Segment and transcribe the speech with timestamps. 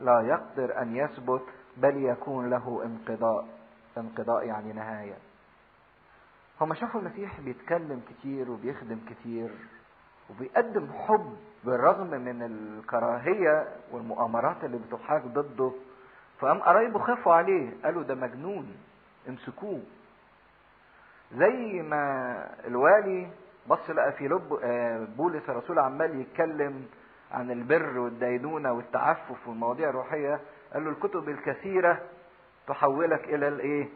[0.00, 1.42] لا يقدر أن يثبت
[1.76, 3.46] بل يكون له انقضاء.
[3.98, 5.14] انقضاء يعني نهاية.
[6.60, 9.50] هما شافوا المسيح بيتكلم كتير وبيخدم كتير
[10.30, 15.72] وبيقدم حب بالرغم من الكراهية والمؤامرات اللي بتحاك ضده.
[16.38, 18.76] فقام قرايبه خافوا عليه قالوا ده مجنون
[19.28, 19.80] امسكوه.
[21.32, 22.36] زي ما
[22.66, 23.28] الوالي
[23.68, 24.48] بص لقى في لب
[25.16, 26.86] بولس الرسول عمال يتكلم
[27.34, 30.40] عن البر والدينونة والتعفف والمواضيع الروحية
[30.74, 32.00] قال له الكتب الكثيرة
[32.66, 33.88] تحولك إلى الإيه؟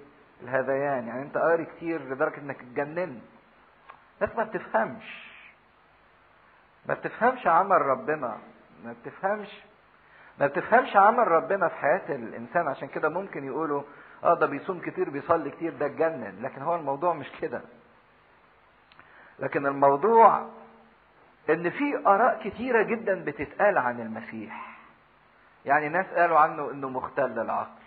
[0.43, 1.07] الهذيان.
[1.09, 3.23] يعني أنت قاري كتير لدرجة إنك اتجننت.
[4.21, 5.29] ناس ما بتفهمش.
[6.87, 8.39] ما بتفهمش عمل ربنا.
[8.85, 9.63] ما بتفهمش.
[10.41, 12.69] ما بتفهمش عمل ربنا في حياة الإنسان.
[12.69, 13.83] عشان كده ممكن يقولوا
[14.25, 16.39] آه ده بيصوم كتير بيصلي كتير ده اتجنن.
[16.43, 17.61] لكن هو الموضوع مش كده.
[19.39, 20.47] لكن الموضوع
[21.51, 24.79] ان في آراء كتيرة جدا بتتقال عن المسيح.
[25.65, 27.79] يعني ناس قالوا عنه إنه مختل العقل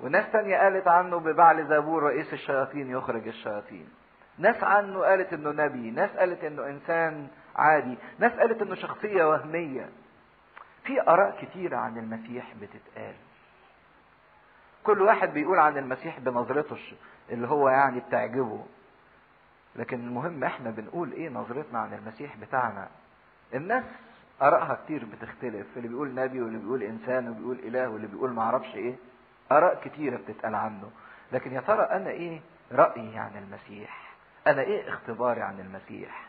[0.00, 3.88] وناس تانية قالت عنه ببعل زبور رئيس الشياطين يخرج الشياطين.
[4.38, 5.90] ناس عنه قالت إنه نبي.
[5.90, 7.98] ناس قالت إنه إنسان عادي.
[8.18, 9.88] ناس قالت إنه شخصية وهمية.
[10.84, 13.14] في آراء كتيرة عن المسيح بتتقال.
[14.84, 16.76] كل واحد بيقول عن المسيح بنظرته
[17.30, 18.64] اللي هو يعني بتعجبه.
[19.76, 22.88] لكن المهم إحنا بنقول إيه نظرتنا عن المسيح بتاعنا؟
[23.54, 23.84] الناس
[24.42, 28.74] آرائها كتير بتختلف اللي بيقول نبي واللي بيقول إنسان واللي بيقول إله واللي بيقول معرفش
[28.74, 28.94] إيه
[29.52, 30.90] آراء كتيره بتتقال عنه.
[31.32, 32.40] لكن يا ترى أنا إيه
[32.72, 34.14] رأيي عن المسيح؟
[34.46, 36.26] أنا إيه اختباري عن المسيح؟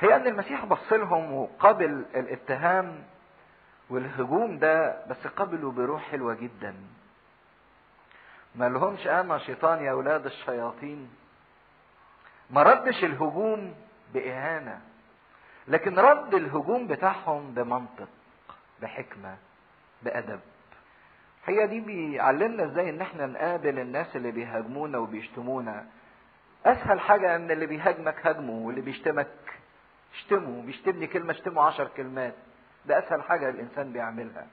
[0.00, 3.02] هي أن المسيح بص لهم وقبل الاتهام
[3.90, 6.74] والهجوم ده بس قبلوا بروح حلوة جدا.
[8.54, 11.08] ما لهمش أنا شيطان يا أولاد الشياطين.
[12.50, 13.74] ما ردش الهجوم
[14.14, 14.80] بإهانة
[15.68, 18.08] لكن رد الهجوم بتاعهم بمنطق
[18.82, 19.36] بحكمة
[20.02, 20.40] بأدب.
[21.46, 25.86] هي دي بيعلمنا إزاي إن إحنا نقابل الناس اللي بيهاجمونا وبيشتمونا.
[26.66, 29.28] أسهل حاجة إن اللي بيهاجمك هاجمه واللي بيشتمك
[30.14, 30.62] اشتمه.
[30.62, 32.34] بيشتمني كلمة اشتمه عشر كلمات.
[32.86, 34.46] ده أسهل حاجة الإنسان بيعملها.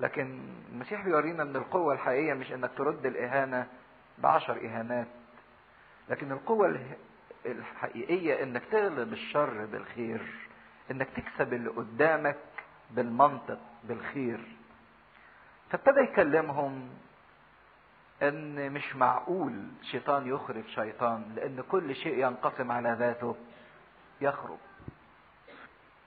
[0.00, 0.40] لكن
[0.72, 3.66] المسيح بيورينا إن القوة الحقيقية مش إنك ترد الإهانة
[4.18, 5.06] بعشر إهانات.
[6.08, 6.80] لكن القوة
[7.46, 10.48] الحقيقية إنك تغلب الشر بالخير
[10.90, 12.36] إنك تكسب اللي قدامك
[12.90, 14.40] بالمنطق بالخير.
[15.70, 16.88] فابتدى يكلمهم
[18.22, 23.36] إن مش معقول شيطان يخرج شيطان لأن كل شيء ينقسم على ذاته
[24.20, 24.58] يخرج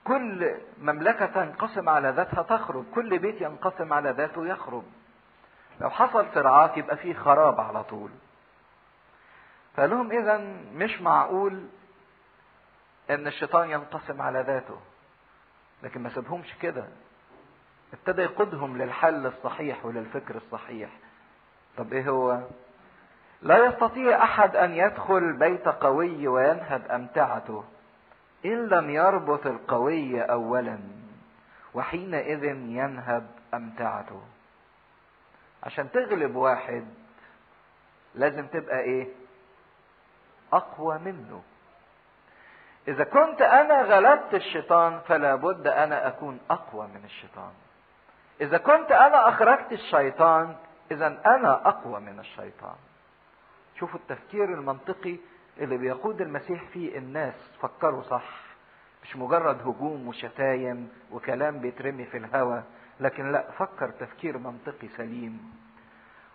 [0.04, 4.82] كل مملكة تنقسم على ذاتها تخرج كل بيت ينقسم على ذاته يخرج
[5.80, 8.10] لو حصل صراعات يبقى فيه خراب على طول.
[9.76, 10.38] فقال لهم اذا
[10.74, 11.66] مش معقول
[13.10, 14.78] إن الشيطان ينقسم على ذاته.
[15.82, 16.84] لكن ما سابهمش كده.
[17.92, 20.90] ابتدى يقودهم للحل الصحيح وللفكر الصحيح.
[21.76, 22.40] طب إيه هو؟
[23.42, 27.64] لا يستطيع أحد أن يدخل بيت قوي وينهب أمتعته
[28.44, 30.78] إن لم يربط القوي اولا
[31.74, 34.22] وحينئذ ينهب أمتعته.
[35.62, 36.86] عشان تغلب واحد
[38.14, 39.08] لازم تبقى إيه؟
[40.56, 41.42] أقوى منه.
[42.88, 47.52] إذا كنت أنا غلبت الشيطان فلا بد أنا أكون أقوى من الشيطان.
[48.40, 50.56] إذا كنت أنا أخرجت الشيطان
[50.90, 52.76] إذا أنا أقوى من الشيطان.
[53.78, 55.16] شوفوا التفكير المنطقي
[55.58, 57.34] اللي بيقود المسيح فيه الناس.
[57.62, 58.46] فكروا صح.
[59.02, 62.62] مش مجرد هجوم وشتايم وكلام بيترمي في الهوى
[63.00, 65.52] لكن لا فكر تفكير منطقي سليم.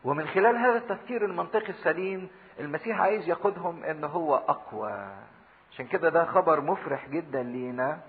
[0.03, 2.29] ومن خلال هذا التفكير المنطقي السليم
[2.59, 5.07] المسيح عايز يقودهم إن هو أقوى.
[5.71, 7.99] عشان كده ده خبر مفرح جدا لينا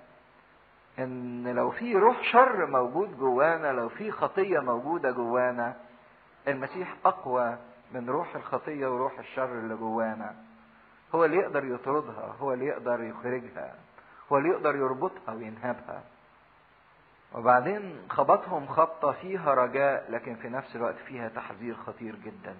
[0.98, 5.76] إن لو في روح شر موجود جوانا لو في خطية موجودة جوانا
[6.48, 7.56] المسيح أقوى
[7.92, 10.34] من روح الخطية وروح الشر اللي جوانا.
[11.14, 13.74] هو اللي يقدر يطردها هو اللي يقدر يخرجها
[14.32, 16.02] هو اللي يقدر يربطها وينهبها.
[17.34, 22.56] وبعدين خبطهم خبطة فيها رجاء لكن في نفس الوقت فيها تحذير خطير جدا.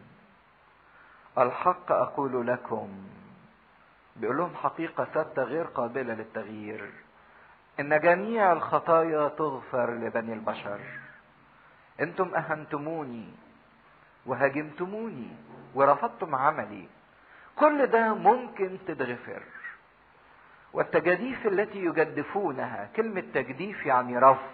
[1.39, 2.89] الحق أقول لكم.
[4.17, 6.91] بيقول لهم حقيقة ثابتة غير قابلة للتغيير.
[7.81, 10.81] إن جميع الخطايا تغفر لبني البشر.
[12.01, 13.29] أنتم أهنتموني
[14.27, 15.29] وهاجمتموني
[15.75, 16.89] ورفضتم عملي.
[17.57, 19.43] كل ده ممكن تتغفر.
[20.73, 24.51] والتجاديف التي يجدفونها كلمة تجديف يعني رفض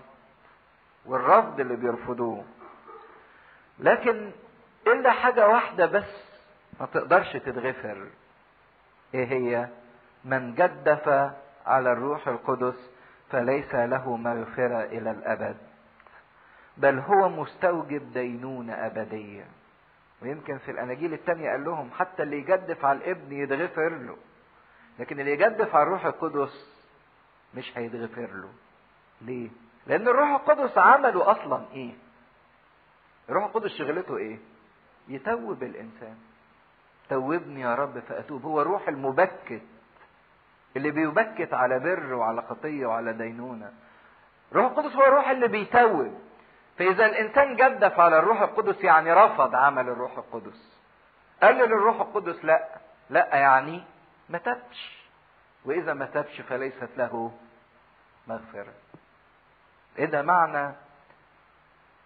[1.07, 2.45] والرفض اللي بيرفضوه.
[3.79, 4.31] لكن
[4.87, 6.28] إلا حاجة واحدة بس
[6.81, 8.07] ما تقدرش تتغفر
[9.15, 9.69] إيه هي؟
[10.25, 11.09] من جدف
[11.67, 12.91] على الروح القدس
[13.31, 15.57] فليس له مغفرة إلى الأبد
[16.77, 19.45] بل هو مستوجب دينونة أبدية
[20.23, 24.17] ويمكن في الأناجيل التانية قال لهم حتى اللي يجدف على الابن يتغفر له
[24.99, 26.67] لكن اللي يجدف على الروح القدس
[27.55, 28.51] مش هيتغفر له
[29.23, 29.49] ليه؟
[29.87, 31.93] لأن الروح القدس عمله أصلا إيه؟
[33.29, 34.39] الروح القدس شغلته إيه؟
[35.09, 36.17] يتوب الإنسان
[37.11, 38.45] توبني يا رب فأتوب.
[38.45, 39.63] هو الروح المبكت
[40.77, 43.73] اللي بيبكت على بر وعلى خطية وعلى دينونة.
[44.53, 46.21] الروح القدس هو الروح اللي بيتوب.
[46.79, 50.79] فإذا الإنسان جدف على الروح القدس يعني رفض عمل الروح القدس.
[51.43, 52.69] قال للروح القدس لا.
[53.11, 53.85] لا يعني
[54.29, 54.99] ما تبش.
[55.65, 57.33] وإذا ما تبش فليست له
[58.29, 58.73] مغفرة.
[59.99, 60.75] إيه ده معنى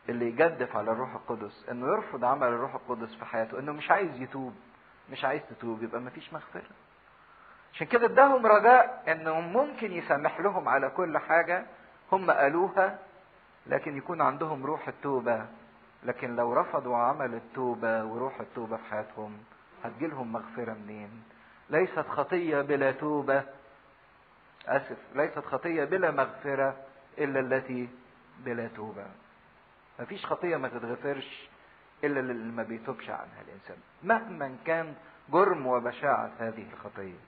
[0.08, 4.20] اللي يجدف على الروح القدس إنه يرفض عمل الروح القدس في حياته إنه مش عايز
[4.20, 4.54] يتوب.
[5.12, 6.70] مش عايز تتوب يبقى مفيش مغفرة.
[7.74, 11.64] عشان كده اداهم رجاء انهم ممكن يسامح لهم على كل حاجة.
[12.12, 12.98] هم قالوها
[13.66, 15.46] لكن يكون عندهم روح التوبة.
[16.04, 19.38] لكن لو رفضوا عمل التوبة وروح التوبة في حياتهم
[19.84, 21.22] هتجيلهم مغفرة منين؟
[21.70, 23.42] ليست خطية بلا توبة.
[24.66, 26.76] أسف ليست خطية بلا مغفرة
[27.18, 27.88] إلا التي
[28.38, 29.06] بلا توبة.
[30.00, 31.48] مفيش خطية ما تتغفرش.
[32.04, 33.76] إلا اللي ما بيتوبش عنها الإنسان.
[34.02, 34.94] مهما كان
[35.32, 37.18] جرم وبشاعة هذه الخطية.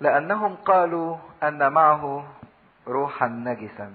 [0.00, 2.32] لأنهم قالوا أن معه
[2.86, 3.92] روحا نجسا.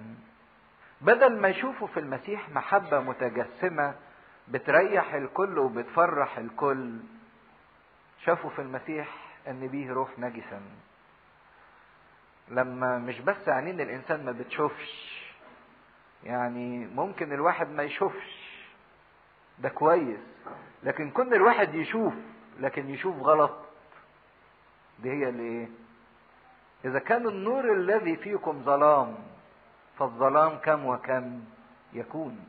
[1.01, 3.95] بدل ما يشوفوا في المسيح محبة متجسمة
[4.47, 6.99] بتريح الكل وبتفرح الكل
[8.25, 9.07] شافوا في المسيح
[9.47, 10.61] أن بيه روح نجسا.
[12.49, 15.15] لما مش بس عينين الإنسان ما بتشوفش
[16.23, 18.44] يعني ممكن الواحد ما يشوفش.
[19.59, 20.19] ده كويس.
[20.83, 22.13] لكن كون الواحد يشوف
[22.59, 23.51] لكن يشوف غلط
[24.99, 25.67] دي هي اللي إيه؟
[26.85, 29.15] إذا كان النور الذي فيكم ظلام
[29.99, 31.41] فالظلام كم وكم
[31.93, 32.45] يكون.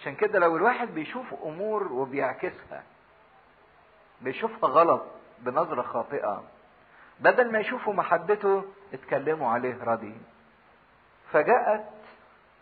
[0.00, 2.82] عشان كده لو الواحد بيشوف أمور وبيعكسها
[4.20, 5.02] بيشوفها غلط
[5.38, 6.44] بنظرة خاطئة
[7.20, 8.64] بدل ما يشوفوا محبته
[8.94, 10.14] اتكلموا عليه ردي
[11.32, 11.84] فجاءت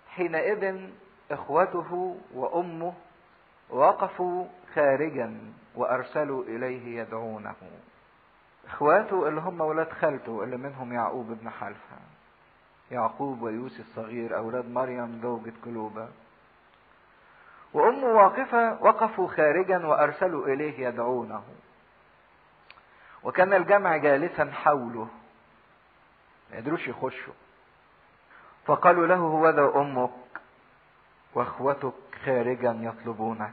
[0.08, 0.88] حينئذ
[1.30, 2.94] إخوته وأمه
[3.70, 7.54] وقفوا خارجا وأرسلوا إليه يدعونه.
[8.66, 11.96] اخواته اللي هم ولاد خالته اللي منهم يعقوب ابن حلفة.
[12.90, 16.08] يعقوب ويوسف الصغير أولاد مريم زوجة كلوبة
[17.72, 21.42] وأمه واقفة وقفوا خارجا وأرسلوا إليه يدعونه.
[23.22, 25.08] وكان الجمع جالسا حوله.
[26.50, 27.34] ما يقدروش يخشوا.
[28.64, 30.10] فقالوا له هوذا أمك؟
[31.34, 31.92] وإخوتك
[32.24, 33.52] خارجا يطلبونك.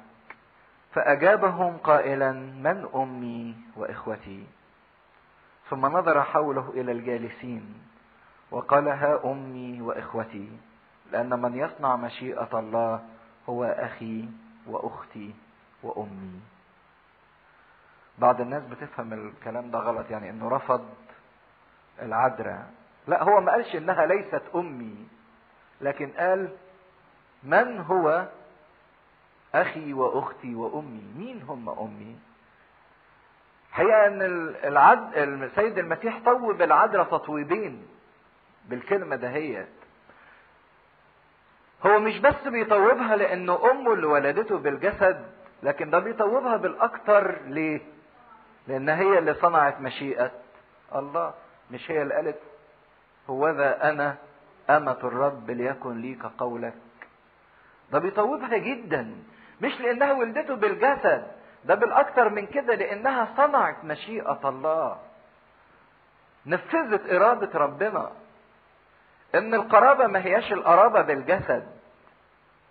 [0.94, 4.46] فأجابهم قائلا من أمي وإخوتي؟
[5.70, 7.74] ثم نظر حوله إلى الجالسين
[8.52, 10.50] وقال ها أمي وإخوتي
[11.12, 13.04] لأن من يصنع مشيئة الله
[13.50, 14.26] هو أخي
[14.68, 15.34] وأختي
[15.84, 16.40] وأمي.
[18.18, 20.86] بعض الناس بتفهم الكلام ده غلط يعني إنه رفض
[22.02, 22.66] العذراء
[23.08, 25.08] لا هو ما قالش إنها ليست أمي
[25.82, 26.50] لكن قال
[27.44, 28.28] من هو
[29.56, 31.04] أخي وأختي وأمي.
[31.18, 32.16] مين هم أمي؟
[33.72, 34.22] حقيقة إن
[34.64, 37.88] العد السيد المسيح طوب العذراء تطويبين
[38.66, 39.68] بالكلمة دهيت.
[41.86, 45.26] هو مش بس بيطوبها لأنه أمه اللي ولدته بالجسد
[45.64, 47.82] لكن ده بيطوبها بالاكثر ليه؟
[48.68, 50.32] لأن هي اللي صنعت مشيئة.
[50.96, 51.34] الله
[51.72, 52.40] مش هي اللي قالت
[53.30, 54.16] هوذا أنا
[54.70, 56.74] أمة الرب ليكن لي كقولك
[57.92, 59.16] ده بيطوبها جدا.
[59.62, 61.28] مش لأنها ولدته بالجسد
[61.66, 64.98] ده بالاكثر من كده لأنها صنعت مشيئة الله.
[66.46, 68.12] نفذت إرادة ربنا.
[69.36, 71.68] إن القرابة ما هياش القرابة بالجسد.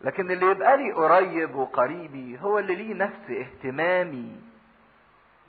[0.00, 4.40] لكن اللي يبقى لي قريب وقريبي هو اللي ليه نفس اهتمامي.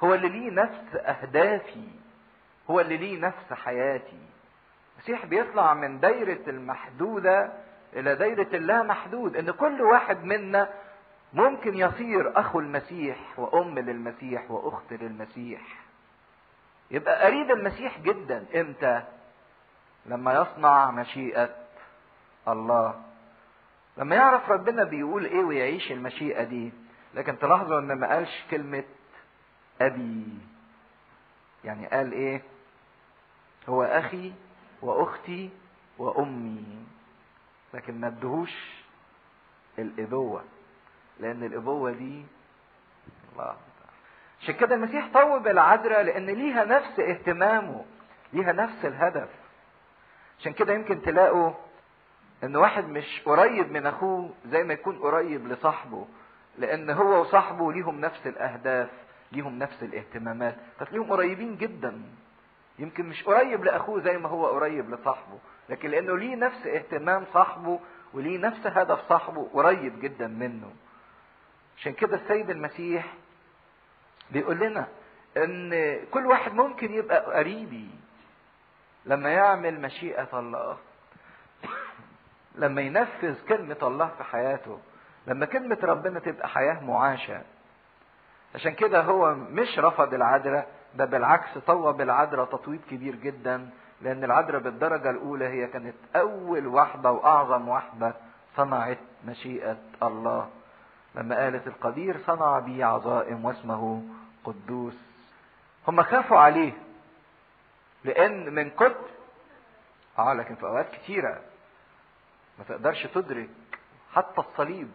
[0.04, 1.88] هو اللي ليه نفس أهدافي.
[2.70, 4.20] هو اللي ليه نفس حياتي.
[4.98, 7.52] المسيح بيطلع من دايرة المحدودة
[7.94, 10.70] إلى دايرة اللا محدود إن كل واحد منا
[11.34, 15.62] ممكن يصير أخو المسيح وأم للمسيح وأخت للمسيح.
[16.92, 18.46] يبقى قريب المسيح جدا.
[18.62, 19.04] إمتى؟
[20.06, 21.56] لما يصنع مشيئة
[22.48, 23.04] الله.
[23.98, 26.72] لما يعرف ربنا بيقول إيه ويعيش المشيئة دي.
[27.14, 28.84] لكن تلاحظوا إن ما قالش كلمة
[29.82, 30.28] أبي.
[31.64, 32.42] يعني قال إيه؟
[33.70, 34.34] هو أخي
[34.82, 35.50] وأختي
[35.98, 36.86] وأمي.
[37.74, 38.84] لكن ما ادهوش
[39.80, 40.44] الابوة
[41.22, 42.26] لأن الإبوة دي
[43.34, 43.56] الله.
[44.42, 47.86] عشان كده المسيح طوب العذراء لأن ليها نفس اهتمامه
[48.34, 49.30] ليها نفس الهدف.
[50.40, 51.52] عشان كده يمكن تلاقوا
[52.44, 56.06] إن واحد مش قريب من أخوه زي ما يكون قريب لصاحبه
[56.58, 58.90] لأن هو وصاحبه ليهم نفس الأهداف
[59.32, 60.56] ليهم نفس الاهتمامات.
[60.80, 62.02] فتلاقيهم قريبين جدا.
[62.80, 67.80] يمكن مش قريب لأخوه زي ما هو قريب لصاحبه لكن لأنه ليه نفس اهتمام صاحبه
[68.14, 70.72] وليه نفس هدف صاحبه قريب جدا منه.
[71.78, 73.14] عشان كده السيد المسيح
[74.32, 74.88] بيقول لنا
[75.38, 75.72] إن
[76.12, 77.90] كل واحد ممكن يبقى قريبي
[79.06, 80.78] لما يعمل مشيئة الله
[82.56, 84.80] لما ينفذ كلمة الله في حياته
[85.28, 87.42] لما كلمة ربنا تبقى حياة معاشة.
[88.56, 93.70] عشان كده هو مش رفض العذراء ده بالعكس طوب العذراء تطويب كبير جدا
[94.02, 98.14] لأن العذراء بالدرجة الأولى هي كانت أول واحدة وأعظم واحدة
[98.58, 98.98] صنعت
[99.28, 100.50] مشيئة الله.
[101.16, 104.04] لما قالت القدير صنع بي عظائم واسمه
[104.44, 104.98] قدوس.
[105.88, 106.74] هم خافوا عليه
[108.04, 109.10] لأن من كتر
[110.20, 111.42] آه لكن في أوقات كتيرة
[112.60, 113.50] ما تقدرش تدرك
[114.14, 114.92] حتى الصليب.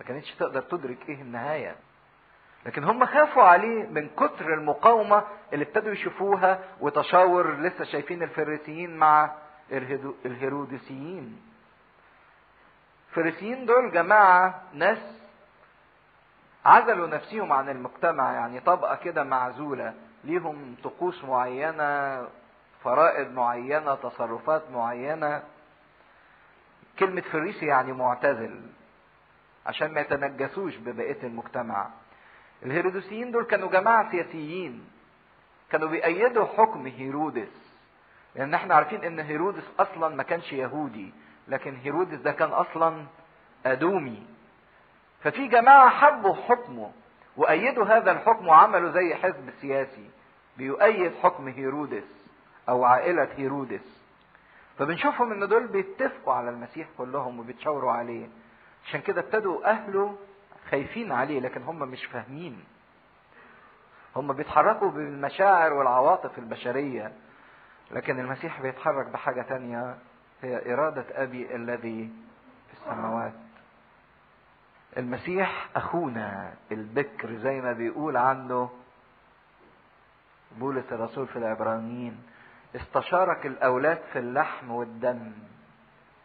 [0.00, 1.76] ما كانتش تقدر تدرك إيه النهاية.
[2.66, 9.32] لكن هم خافوا عليه من كتر المقاومة اللي ابتدوا يشوفوها وتشاور لسه شايفين الفريسيين مع
[10.26, 11.42] الهيروديسيين.
[13.18, 14.98] الفريسيين دول جماعة ناس
[16.64, 19.94] عزلوا نفسهم عن المجتمع يعني طبقة كده معزولة
[20.24, 22.22] ليهم طقوس معينة
[22.84, 25.42] فرائض معينة تصرفات معينة.
[26.98, 28.60] كلمة فريسي يعني معتزل
[29.66, 31.88] عشان ما يتنجسوش ببقية المجتمع.
[32.62, 34.84] الهيرودوسيين دول كانوا جماعة سياسيين
[35.70, 37.74] كانوا بيأيدوا حكم هيرودس
[38.34, 41.12] لأن إحنا عارفين إن هيرودس أصلا ما كانش يهودي.
[41.48, 43.04] لكن هيرودس ده كان أصلا
[43.66, 44.26] أدومي.
[45.22, 46.92] ففي جماعة حبوا حكمه
[47.36, 50.10] وأيدوا هذا الحكم وعملوا زي حزب سياسي
[50.56, 52.04] بيؤيد حكم هيرودس
[52.68, 54.04] أو عائلة هيرودس.
[54.78, 58.26] فبنشوفهم إن دول بيتفقوا على المسيح كلهم وبيتشاوروا عليه.
[58.86, 60.16] عشان كده ابتدوا أهله
[60.70, 62.64] خايفين عليه لكن هم مش فاهمين.
[64.16, 67.12] هم بيتحركوا بالمشاعر والعواطف البشرية
[67.90, 69.96] لكن المسيح بيتحرك بحاجة تانية.
[70.44, 72.10] هي إرادة أبي الذي
[72.68, 73.32] في السماوات
[74.96, 78.70] المسيح أخونا البكر زي ما بيقول عنه
[80.58, 82.22] بولس الرسول في العبرانيين
[82.76, 85.32] استشارك الأولاد في اللحم والدم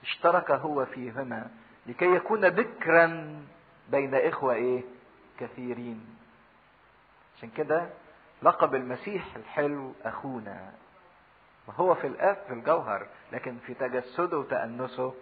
[0.03, 1.47] اشترك هو فيهما
[1.87, 3.35] لكي يكون بكرا
[3.89, 4.83] بين إخوة إيه؟
[5.39, 6.05] كثيرين.
[7.37, 7.89] عشان كده
[8.43, 10.71] لقب المسيح الحلو أخونا.
[11.69, 15.13] وهو في الآب في الجوهر، لكن في تجسده وتأنسه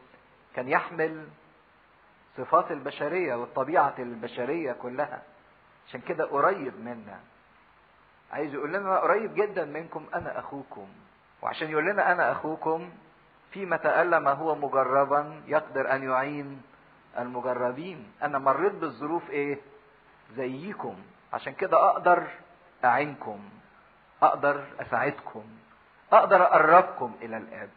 [0.55, 1.27] كان يحمل
[2.37, 5.21] صفات البشرية والطبيعة البشرية كلها.
[5.87, 7.19] عشان كده قريب منا.
[8.31, 10.87] عايز يقول لنا قريب جدا منكم أنا أخوكم.
[11.41, 12.89] وعشان يقول لنا أنا أخوكم
[13.51, 16.61] فيما تألم هو مجربا يقدر أن يعين
[17.19, 19.57] المجربين أنا مريت بالظروف إيه
[20.35, 20.95] زيكم
[21.33, 22.27] عشان كده أقدر
[22.85, 23.39] اعينكم
[24.21, 25.43] أقدر أساعدكم
[26.13, 27.69] أقدر أقربكم إلى الآب.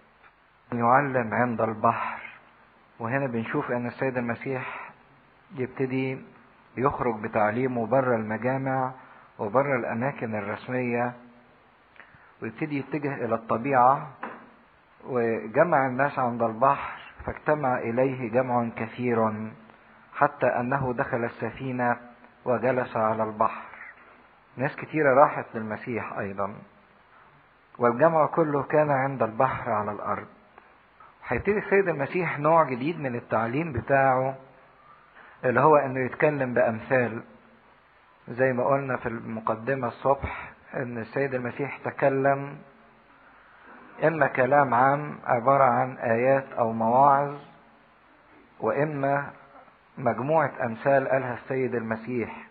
[0.72, 2.20] يعلم عند البحر.
[2.98, 4.90] وهنا بنشوف أن السيد المسيح
[5.54, 6.18] يبتدي
[6.76, 8.92] يخرج بتعليمه بره المجامع
[9.38, 11.12] وبره الأماكن الرسمية.
[12.42, 14.08] ويبتدي يتجه إلى الطبيعة.
[15.04, 17.00] وجمع الناس عند البحر.
[17.26, 19.50] فاجتمع إليه جمع كثير.
[20.14, 21.96] حتى أنه دخل السفينة
[22.44, 23.70] وجلس على البحر.
[24.56, 26.54] ناس كثيرة راحت للمسيح أيضا.
[27.80, 30.26] والجمع كله كان عند البحر على الأرض.
[31.28, 34.34] هيبتدي السيد المسيح نوع جديد من التعليم بتاعه
[35.44, 37.22] اللي هو إنه يتكلم بأمثال.
[38.28, 42.58] زي ما قلنا في المقدمة الصبح إن السيد المسيح تكلم
[44.04, 47.34] إما كلام عام عبارة عن آيات أو مواعظ
[48.60, 49.30] وإما
[49.98, 52.49] مجموعة أمثال قالها السيد المسيح.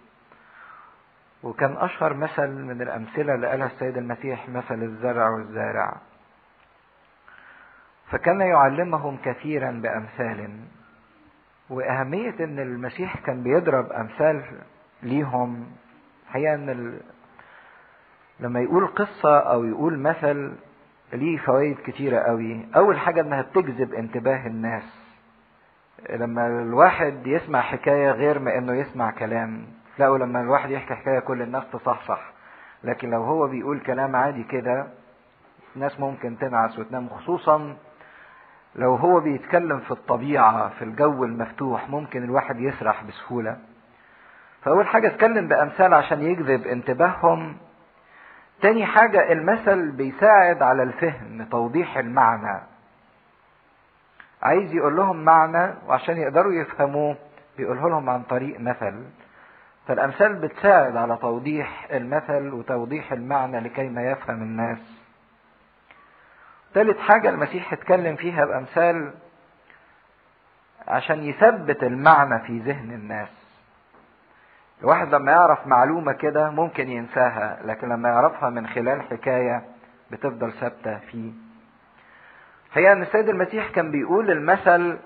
[1.43, 5.97] وكان أشهر مثل من الأمثلة اللي قالها السيد المسيح مثل الزرع والزارع.
[8.11, 10.49] فكان يعلمهم كثيرا بأمثال.
[11.69, 14.43] وأهمية إن المسيح كان بيضرب أمثال
[15.03, 15.67] ليهم.
[16.31, 16.99] هي إن ال...
[18.39, 20.55] لما يقول قصة أو يقول مثل
[21.13, 22.67] ليه فوائد كتيرة قوي.
[22.75, 24.83] أول حاجة إنها بتجذب انتباه الناس.
[26.09, 29.78] لما الواحد يسمع حكاية غير ما إنه يسمع كلام.
[29.99, 32.21] تلاقوا لما الواحد يحكي حكاية كل الناس تصحصح.
[32.83, 34.87] لكن لو هو بيقول كلام عادي كده
[35.75, 37.09] الناس ممكن تنعس وتنام.
[37.09, 37.77] خصوصا
[38.75, 43.57] لو هو بيتكلم في الطبيعة في الجو المفتوح ممكن الواحد يسرح بسهولة.
[44.61, 47.57] فأول حاجة اتكلم بأمثال عشان يجذب انتباههم.
[48.61, 52.61] تاني حاجة المثل بيساعد على الفهم توضيح المعنى.
[54.41, 57.15] عايز يقول لهم معنى وعشان يقدروا يفهموه
[57.57, 59.03] بيقوله لهم عن طريق مثل.
[59.89, 64.77] فالأمثال بتساعد على توضيح المثل وتوضيح المعنى لكي ما يفهم الناس.
[66.73, 69.13] ثالث حاجة المسيح اتكلم فيها بأمثال
[70.87, 73.29] عشان يثبت المعنى في ذهن الناس.
[74.81, 79.63] الواحد لما يعرف معلومة كده ممكن ينساها لكن لما يعرفها من خلال حكاية
[80.11, 81.31] بتفضل ثابتة فيه.
[82.73, 84.97] هي أن السيد المسيح كان بيقول المثل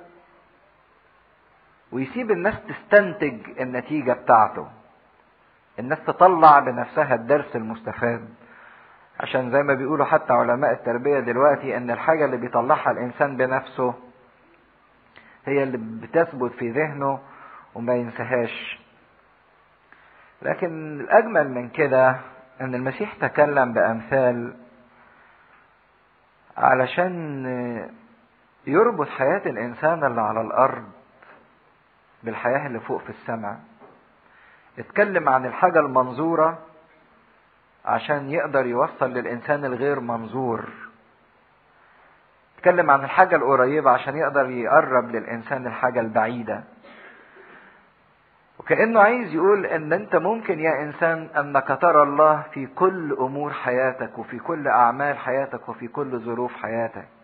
[1.93, 4.67] ويسيب الناس تستنتج النتيجة بتاعته.
[5.79, 8.29] الناس تطلع بنفسها الدرس المستفاد.
[9.19, 13.93] عشان زي ما بيقولوا حتى علماء التربية دلوقتي إن الحاجة اللي بيطلعها الإنسان بنفسه
[15.45, 17.19] هي اللي بتثبت في ذهنه
[17.75, 18.79] وما ينساهاش
[20.41, 22.15] لكن الأجمل من كده
[22.61, 24.53] إن المسيح تكلم بأمثال
[26.57, 27.45] علشان
[28.67, 30.83] يربط حياة الإنسان اللي على الأرض
[32.23, 33.59] بالحياة اللي فوق في السماء.
[34.79, 36.57] اتكلم عن الحاجة المنظورة
[37.85, 40.65] عشان يقدر يوصل للإنسان الغير منظور.
[42.57, 46.63] اتكلم عن الحاجة القريبة عشان يقدر يقرب للإنسان الحاجة البعيدة.
[48.59, 54.17] وكأنه عايز يقول إن أنت ممكن يا إنسان أنك ترى الله في كل أمور حياتك
[54.17, 57.22] وفي كل أعمال حياتك وفي كل ظروف حياتك.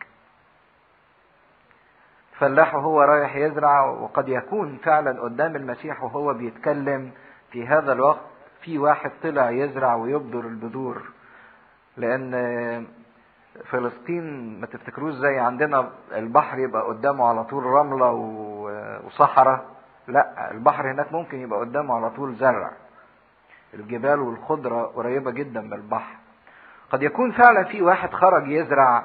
[2.39, 7.11] فلاح وهو رايح يزرع وقد يكون فعلا قدام المسيح وهو بيتكلم
[7.51, 8.19] في هذا الوقت
[8.61, 11.01] في واحد طلع يزرع ويبذر البذور.
[11.97, 12.87] لأن
[13.65, 18.11] فلسطين ما تفتكروش زي عندنا البحر يبقى قدامه على طول رملة
[19.05, 19.65] وصحراء.
[20.07, 22.71] لا البحر هناك ممكن يبقى قدامه على طول زرع.
[23.73, 26.15] الجبال والخضرة قريبة جدا من البحر.
[26.91, 29.03] قد يكون فعلا في واحد خرج يزرع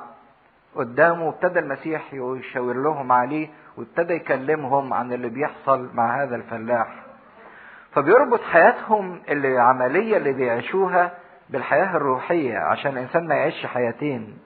[0.76, 7.04] قدامه وابتدى المسيح يشاور لهم عليه وابتدى يكلمهم عن اللي بيحصل مع هذا الفلاح.
[7.92, 11.10] فبيربط حياتهم العملية اللي بيعيشوها
[11.50, 14.38] بالحياة الروحية عشان الإنسان ما يعيش حياتين.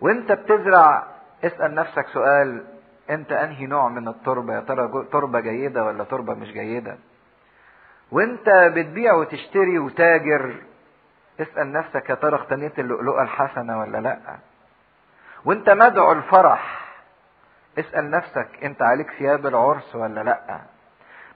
[0.00, 1.06] وانت بتزرع
[1.44, 2.64] اسأل نفسك سؤال
[3.10, 6.96] انت انهي نوع من التربة؟ يا ترى تربة جيدة ولا تربة مش جيدة؟
[8.12, 10.54] وانت بتبيع وتشتري وتاجر
[11.40, 14.18] اسأل نفسك يا ترى اقتنيت اللؤلؤة الحسنة ولا لأ؟
[15.44, 16.82] وانت مدعو الفرح
[17.78, 20.60] اسأل نفسك انت عليك ثياب العرس ولا لأ.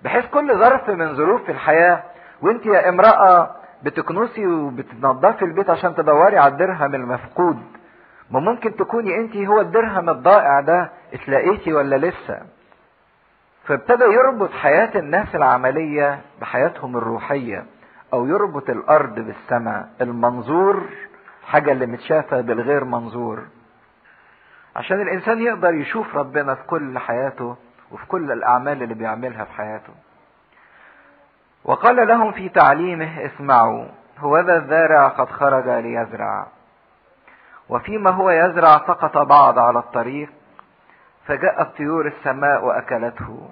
[0.03, 2.03] بحيث كل ظرف من ظروف الحياة
[2.43, 7.63] وانت يا امرأة بتكنسي وبتنضفي البيت عشان تدوري على الدرهم المفقود.
[8.31, 12.41] ما ممكن تكوني انت هو الدرهم الضائع ده اتلاقيتي ولا لسه.
[13.65, 17.65] فابتدى يربط حياة الناس العملية بحياتهم الروحية
[18.13, 19.89] أو يربط الأرض بالسماء.
[20.01, 20.83] المنظور
[21.47, 23.43] حاجة اللي متشافة بالغير منظور.
[24.77, 27.57] عشان الإنسان يقدر يشوف ربنا في كل حياته
[27.93, 29.93] وفي كل الأعمال اللي بيعملها في حياته.
[31.65, 33.85] وقال لهم في تعليمه اسمعوا
[34.19, 36.47] هو ذا الزارع قد خرج ليزرع.
[37.69, 40.29] وفيما هو يزرع سقط بعض على الطريق
[41.27, 43.51] فجاءت طيور السماء وأكلته.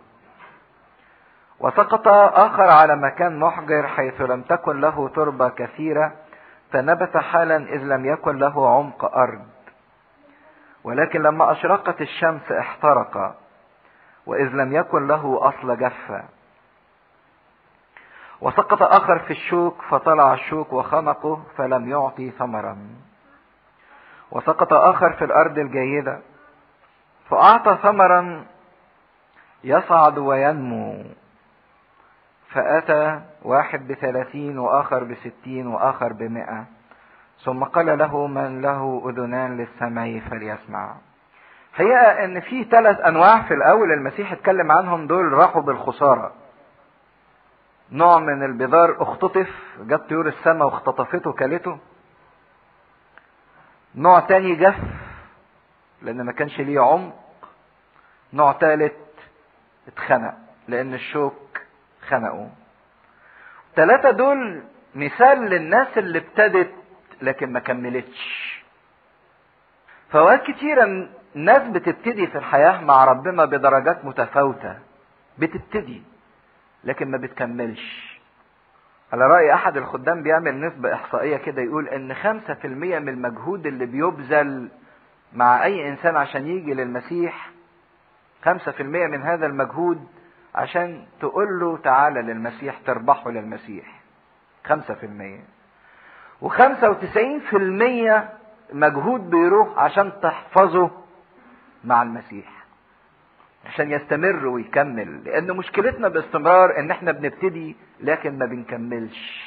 [1.60, 2.08] وسقط
[2.38, 6.12] آخر على مكان محجر حيث لم تكن له تربة كثيرة
[6.72, 9.53] فنبت حالا إذ لم يكن له عمق أرض.
[10.84, 13.36] ولكن لما أشرقت الشمس احترق
[14.26, 16.22] وإذ لم يكن له أصل جف
[18.40, 22.76] وسقط آخر في الشوك فطلع الشوك وخنقه فلم يعطي ثمرا.
[24.30, 26.20] وسقط آخر في الأرض الجيدة
[27.30, 28.44] فأعطى ثمرا
[29.64, 31.04] يصعد وينمو.
[32.50, 36.64] فأتى واحد بثلاثين وآخر بستين وآخر بمئة.
[37.44, 40.96] ثم قال له من له أذنان للسمع فليسمع.
[41.72, 46.32] حقيقة إن في ثلاث أنواع في الأول المسيح اتكلم عنهم دول راحوا بالخسارة.
[47.92, 51.78] نوع من البذار اختطف جت طيور السماء واختطفته كلته
[53.94, 54.78] نوع تاني جف
[56.02, 57.14] لأن ما كانش ليه عمق.
[58.32, 58.96] نوع تالت
[59.88, 60.34] اتخنق
[60.68, 61.60] لأن الشوك
[62.08, 62.50] خنقه.
[63.76, 64.62] ثلاثة دول
[64.94, 66.70] مثال للناس اللي ابتدت
[67.22, 68.54] لكن ما كملتش.
[70.10, 74.78] فوقات كتيرة الناس بتبتدي في الحياة مع ربنا بدرجات متفاوتة.
[75.38, 76.02] بتبتدي
[76.84, 78.14] لكن ما بتكملش.
[79.12, 83.66] على رأي أحد الخدام بيعمل نسبة إحصائية كده يقول إن خمسة في المية من المجهود
[83.66, 84.68] اللي بيبذل
[85.32, 87.50] مع أي إنسان عشان يجي للمسيح
[88.44, 90.06] خمسة في المية من هذا المجهود
[90.54, 94.00] عشان تقول له تعالى للمسيح تربحه للمسيح.
[94.64, 95.40] خمسة في المية.
[96.44, 98.28] وخمسة وتسعين في المية
[98.72, 100.90] مجهود بيروح عشان تحفظه
[101.84, 102.46] مع المسيح.
[103.66, 105.24] عشان يستمر ويكمل.
[105.24, 109.44] لأن مشكلتنا باستمرار إن إحنا بنبتدي لكن ما بنكملش.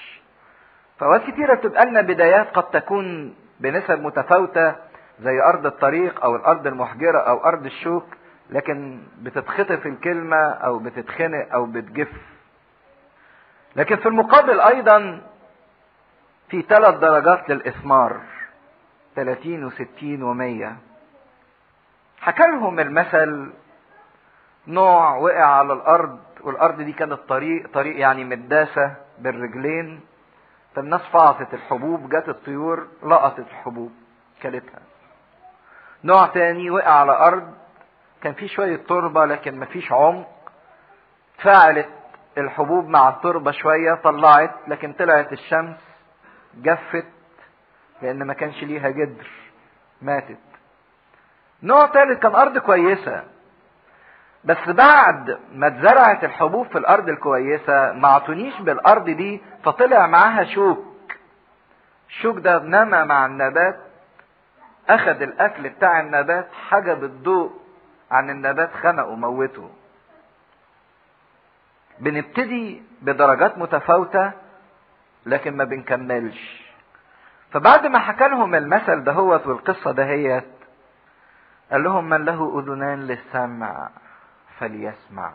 [0.99, 4.75] فوقت كتيرة بتبقى لنا بدايات قد تكون بنسب متفاوتة
[5.21, 8.05] زي أرض الطريق أو الأرض المحجرة أو أرض الشوك
[8.49, 12.11] لكن بتتخطف الكلمة أو بتتخنق أو بتجف.
[13.75, 15.21] لكن في المقابل أيضا
[16.49, 18.19] في ثلاث درجات للإثمار
[19.15, 20.73] 30 و60 و100
[22.21, 23.53] حكى لهم المثل
[24.67, 30.01] نوع وقع على الأرض والأرض دي كانت طريق طريق يعني مداسة بالرجلين.
[30.75, 33.91] فالناس فعصت الحبوب جت الطيور لقطت الحبوب
[34.41, 34.79] كلتها.
[36.03, 37.53] نوع تاني وقع على أرض
[38.21, 40.27] كان فيه شوية تربة لكن مفيش عمق.
[41.43, 41.89] فعلت
[42.37, 45.77] الحبوب مع التربة شوية طلعت لكن طلعت الشمس.
[46.61, 47.05] جفت
[48.01, 49.27] لأن ما كانش ليها جدر
[50.01, 50.37] ماتت.
[51.63, 53.23] نوع تالت كان أرض كويسة
[54.43, 60.85] بس بعد ما اتزرعت الحبوب في الأرض الكويسة ما عطونيش بالأرض دي فطلع معاها شوك.
[62.09, 63.79] الشوك ده نما مع النبات
[64.89, 67.51] أخذ الأكل بتاع النبات حجب الضوء
[68.11, 69.69] عن النبات خنقه موته
[71.99, 74.31] بنبتدي بدرجات متفاوتة
[75.27, 76.67] لكن ما بنكملش.
[77.51, 80.47] فبعد ما حكى لهم المثل دهوت والقصة دهيت
[81.71, 83.89] قال لهم من له أذنان للسمع
[84.59, 85.31] فليسمع.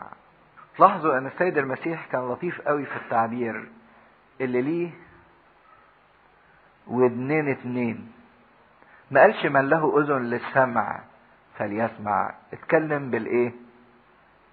[0.79, 3.67] لاحظوا أن السيد المسيح كان لطيف قوي في التعبير.
[4.41, 4.91] اللي ليه؟
[6.87, 8.11] ودنين اتنين.
[9.11, 10.99] ما قالش من له أذن للسمع
[11.57, 12.35] فليسمع.
[12.53, 13.51] اتكلم بالإيه؟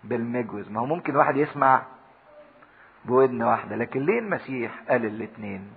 [0.05, 0.71] بالمجوز.
[0.71, 1.83] ما هو ممكن واحد يسمع
[3.05, 3.77] بودن واحدة.
[3.77, 5.71] لكن ليه المسيح قال الاتنين؟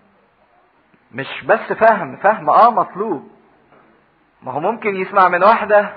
[1.11, 3.31] مش بس فهم فهم آه مطلوب.
[4.43, 5.93] ما هو ممكن يسمع من واحدة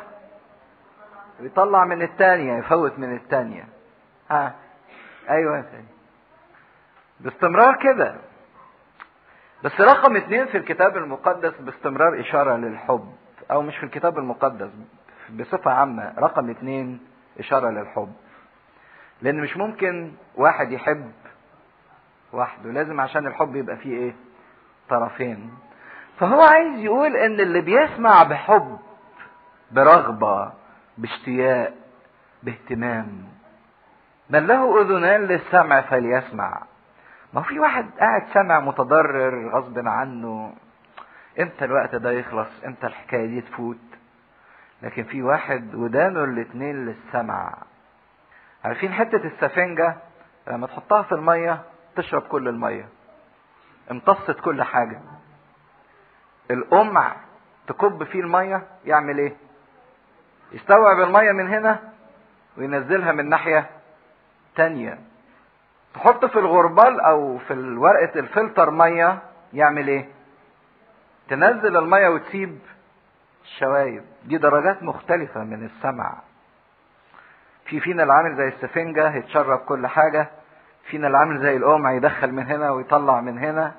[1.40, 3.64] ويطلع من التانية يفوت من التانية.
[4.30, 4.54] ها
[5.30, 5.84] أيوه يا
[7.20, 8.14] باستمرار كده.
[9.64, 13.12] بس رقم اتنين في الكتاب المقدس باستمرار إشارة للحب
[13.50, 14.70] أو مش في الكتاب المقدس
[15.30, 17.00] بصفة عامة رقم اتنين
[17.38, 18.12] إشارة للحب.
[19.22, 21.12] لأن مش ممكن واحد يحب
[22.32, 24.14] وحده لازم عشان الحب يبقى فيه إيه؟
[24.88, 25.50] طرفين.
[26.20, 28.78] فهو عايز يقول إن اللي بيسمع بحب
[29.70, 30.52] برغبة
[30.98, 31.74] باشتياق
[32.42, 33.24] باهتمام
[34.30, 36.62] من له أذنان للسمع فليسمع.
[37.34, 40.54] ما في واحد قاعد سمع متضرر غصب عنه
[41.40, 43.76] إمتى الوقت ده يخلص؟ إمتى الحكاية دي تفوت؟
[44.82, 47.54] لكن في واحد ودانه الاتنين للسمع.
[48.66, 49.96] عارفين حتة السفنجة
[50.48, 51.62] لما تحطها في المية
[51.96, 52.88] تشرب كل المية.
[53.90, 55.00] امتصت كل حاجة.
[56.50, 57.16] القمع
[57.66, 59.36] تكب فيه المية يعمل إيه؟
[60.52, 61.78] يستوعب المية من هنا
[62.58, 63.70] وينزلها من ناحية
[64.56, 64.98] تانية.
[65.94, 70.08] تحط في الغربال أو في ورقة الفلتر مية يعمل إيه؟
[71.28, 72.58] تنزل المية وتسيب
[73.44, 76.14] الشوايب دي درجات مختلفة من السمع.
[77.66, 80.28] في فينا اللي عامل زي السفنجة يتشرب كل حاجة.
[80.90, 83.74] فينا اللي عامل زي القمع يدخل من هنا ويطلع من هنا.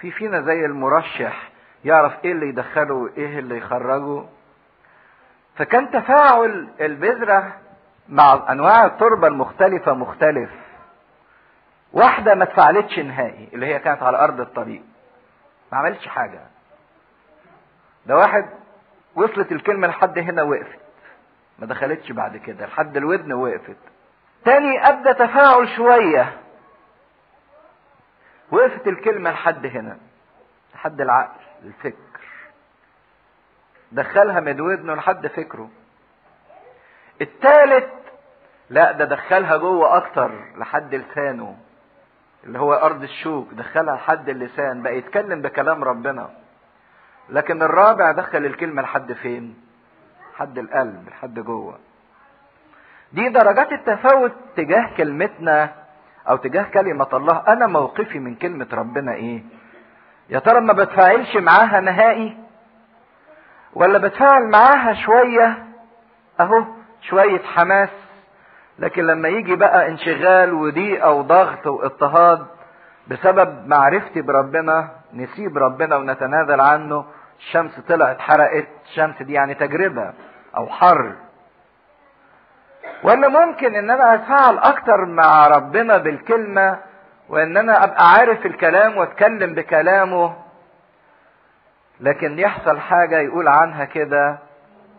[0.00, 1.50] في فينا زي المرشح
[1.84, 4.24] يعرف إيه اللي يدخله وإيه اللي يخرجه.
[5.56, 7.52] فكان تفاعل البذرة
[8.08, 10.50] مع أنواع التربة المختلفة مختلف.
[11.92, 14.82] واحدة ما اتفعلتش نهائي اللي هي كانت على أرض الطريق.
[15.72, 16.40] ما عملتش حاجة.
[18.06, 18.44] ده واحد
[19.14, 20.78] وصلت الكلمة لحد هنا وقفت.
[21.62, 23.76] ما دخلتش بعد كده لحد الودن وقفت.
[24.44, 26.38] تاني ابدا تفاعل شوية.
[28.50, 29.98] وقفت الكلمة لحد هنا
[30.74, 32.20] لحد العقل الفكر
[33.92, 35.70] دخلها من ودنه لحد فكره.
[37.20, 37.92] التالت
[38.70, 41.56] لا ده دخلها جوه أكتر لحد لسانه
[42.44, 43.48] اللي هو أرض الشوك.
[43.52, 46.30] دخلها لحد اللسان بقى يتكلم بكلام ربنا.
[47.28, 49.71] لكن الرابع دخل الكلمة لحد فين؟
[50.42, 51.78] لحد القلب لحد جوه.
[53.12, 55.70] دي درجات التفاوت تجاه كلمتنا
[56.28, 57.42] أو تجاه كلمة الله.
[57.48, 59.42] أنا موقفي من كلمة ربنا إيه؟
[60.28, 62.36] يا ترى ما بتفاعلش معاها نهائي؟
[63.74, 65.66] ولا بتفاعل معاها شوية؟
[66.40, 66.64] أهو
[67.02, 67.90] شوية حماس.
[68.78, 72.46] لكن لما يجي بقى انشغال وضيقة وضغط واضطهاد
[73.08, 77.04] بسبب معرفتي بربنا نسيب ربنا ونتنازل عنه
[77.38, 80.12] الشمس طلعت حرقت الشمس دي يعني تجربة.
[80.56, 81.12] أو حر.
[83.02, 86.78] ولا ممكن إن أنا اتفاعل أكتر مع ربنا بالكلمة
[87.28, 90.34] وإن أنا أبقى عارف الكلام وأتكلم بكلامه.
[92.00, 94.38] لكن يحصل حاجة يقول عنها كده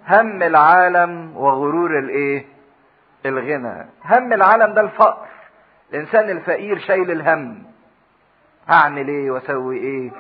[0.10, 2.46] هم العالم وغرور الإيه؟
[3.26, 3.86] الغنى.
[4.06, 5.28] هم العالم ده الفقر.
[5.94, 7.64] الإنسان الفقير شايل الهم.
[8.70, 10.12] هعمل إيه وأسوي إيه؟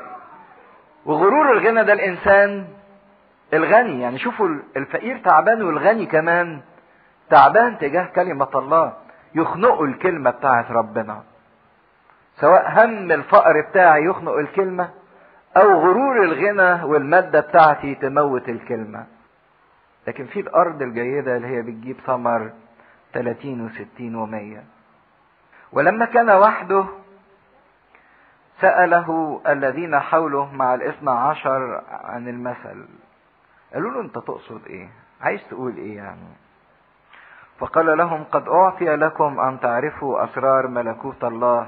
[1.05, 2.67] وغرور الغنى ده الإنسان
[3.53, 6.61] الغني يعني شوفوا الفقير تعبان والغني كمان.
[7.29, 8.93] تعبان تجاه كلمة الله.
[9.35, 11.23] يخنقوا الكلمة بتاعت ربنا.
[12.35, 14.89] سواء هم الفقر بتاعي يخنق الكلمة
[15.57, 19.05] أو غرور الغنى والمادة بتاعتي تموت الكلمة.
[20.07, 22.51] لكن في الأرض الجيدة اللي هي بتجيب ثمر
[23.13, 24.63] 30 و60 و100
[25.71, 26.85] ولما كان وحده
[28.61, 32.85] سأله الذين حوله مع الإثنى عشر عن المثل.
[33.73, 34.89] قالوا له انت تقصد إيه؟
[35.21, 36.27] عايز تقول إيه يعني؟
[37.59, 41.67] فقال لهم قد أعطي لكم أن تعرفوا أسرار ملكوت الله.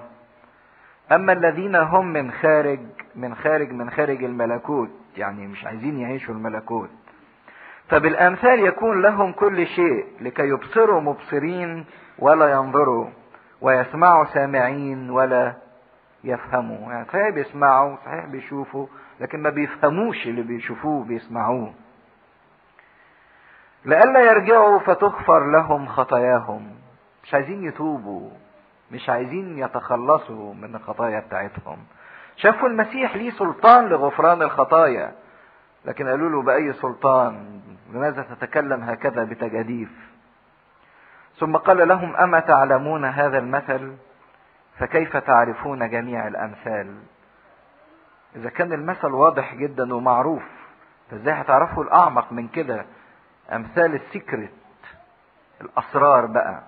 [1.11, 2.79] أما الذين هم من خارج
[3.15, 6.89] من خارج من خارج الملكوت يعني مش عايزين يعيشوا الملكوت.
[7.89, 11.85] فبالأمثال يكون لهم كل شيء لكي يبصروا مبصرين
[12.19, 13.07] ولا ينظروا
[13.61, 15.53] ويسمعوا سامعين ولا
[16.23, 16.91] يفهموا.
[16.91, 18.87] يعني صحيح بيسمعوا صحيح بيشوفوا
[19.19, 21.73] لكن ما بيفهموش اللي بيشوفوه بيسمعوه.
[23.85, 26.75] لئلا يرجعوا فتغفر لهم خطاياهم.
[27.23, 28.29] مش عايزين يتوبوا
[28.91, 31.77] مش عايزين يتخلصوا من الخطايا بتاعتهم.
[32.35, 35.11] شافوا المسيح ليه سلطان لغفران الخطايا
[35.85, 37.61] لكن قالوا له بأي سلطان؟
[37.93, 39.89] لماذا تتكلم هكذا بتجاديف؟
[41.39, 43.95] ثم قال لهم أما تعلمون هذا المثل؟
[44.77, 46.95] فكيف تعرفون جميع الأمثال؟
[48.35, 50.43] إذا كان المثل واضح جدا ومعروف
[51.11, 52.85] فإزاي هتعرفوا الأعمق من كده؟
[53.53, 54.49] أمثال السكرت
[55.61, 56.59] الأسرار بقى.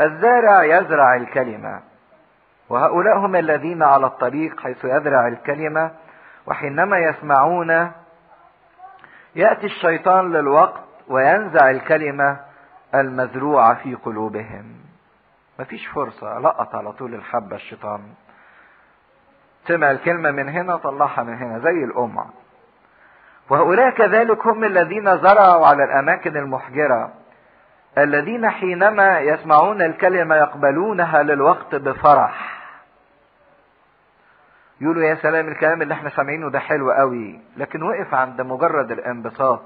[0.00, 1.80] الزارع يزرع الكلمة
[2.68, 5.90] وهؤلاء هم الذين على الطريق حيث يزرع الكلمة
[6.46, 7.92] وحينما يسمعون
[9.34, 12.40] يأتي الشيطان للوقت وينزع الكلمة
[12.94, 14.74] المزروعة في قلوبهم.
[15.58, 18.00] مفيش فرصة لقط على طول الحبة الشيطان.
[19.68, 22.26] سمع الكلمة من هنا طلعها من هنا زي القمع.
[23.52, 27.12] وهؤلاء كذلك هم الذين زرعوا على الأماكن المحجرة
[27.98, 32.62] الذين حينما يسمعون الكلمة يقبلونها للوقت بفرح.
[34.80, 39.62] يقولوا يا سلام الكلام اللي إحنا سامعينه ده حلو قوي لكن وقف عند مجرد الانبساط.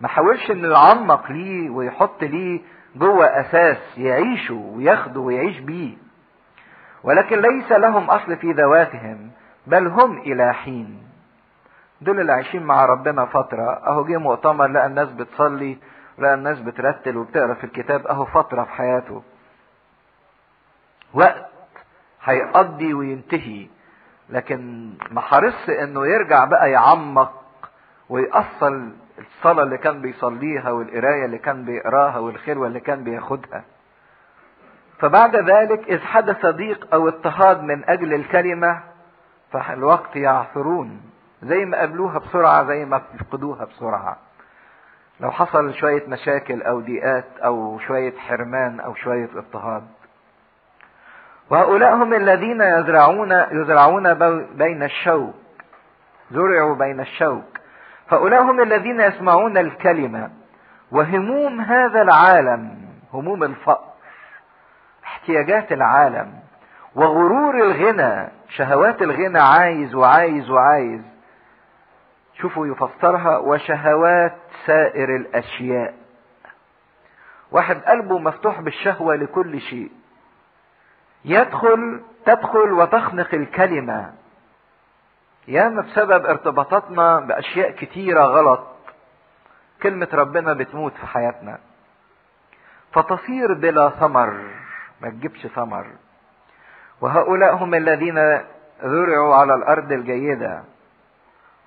[0.00, 2.60] ما حاولش إنه يعمق ليه ويحط ليه
[2.96, 5.96] جوه أساس يعيشه وياخده ويعيش بيه.
[7.02, 9.30] ولكن ليس لهم أصل في ذواتهم
[9.66, 11.07] بل هم إلى حين.
[12.00, 13.70] دول اللي عايشين مع ربنا فترة.
[13.86, 15.78] أهو جه مؤتمر لقى الناس بتصلي
[16.18, 18.06] لقى الناس بترتل وبتقرأ في الكتاب.
[18.06, 19.22] أهو فترة في حياته.
[21.14, 21.46] وقت
[22.24, 23.66] هيقضي وينتهي.
[24.30, 27.32] لكن ما حرصش إنه يرجع بقى يعمق
[28.08, 33.64] ويأصل الصلاة اللي كان بيصليها والقراية اللي كان بيقراها والخلوة اللي كان بياخدها.
[34.98, 38.82] فبعد ذلك إذ حدث ضيق أو اضطهاد من أجل الكلمة
[39.52, 41.00] فالوقت يعثرون.
[41.42, 44.16] زي ما قابلوها بسرعة زي ما فقدوها بسرعة.
[45.20, 49.86] لو حصل شوية مشاكل أو ضيقات أو شوية حرمان أو شوية اضطهاد.
[51.50, 54.14] وهؤلاء هم الذين يزرعون يزرعون
[54.54, 55.34] بين الشوك
[56.30, 57.58] زرعوا بين الشوك.
[58.10, 60.30] هؤلاء هم الذين يسمعون الكلمة.
[60.90, 62.78] وهموم هذا العالم
[63.12, 63.88] هموم الفقر
[65.04, 66.32] احتياجات العالم
[66.94, 71.17] وغرور الغنى شهوات الغنى عايز وعايز وعايز.
[72.40, 75.94] شوفوا يفسرها وشهوات سائر الأشياء.
[77.52, 79.90] واحد قلبه مفتوح بالشهوة لكل شيء.
[81.24, 84.14] يدخل تدخل وتخنق الكلمة.
[85.48, 88.66] ياما بسبب ارتباطاتنا بأشياء كتيرة غلط
[89.82, 91.58] كلمة ربنا بتموت في حياتنا.
[92.92, 94.40] فتصير بلا ثمر
[95.00, 95.86] ما تجيبش ثمر.
[97.00, 98.40] وهؤلاء هم الذين
[98.82, 100.64] زرعوا على الأرض الجيدة.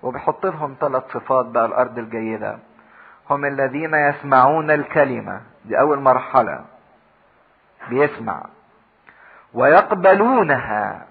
[0.03, 2.57] وبيحط لهم ثلاث صفات بقى الأرض الجيدة.
[3.29, 5.41] هم الذين يسمعون الكلمة.
[5.65, 6.65] دي أول مرحلة.
[7.89, 8.43] بيسمع.
[9.53, 11.05] ويقبلونها.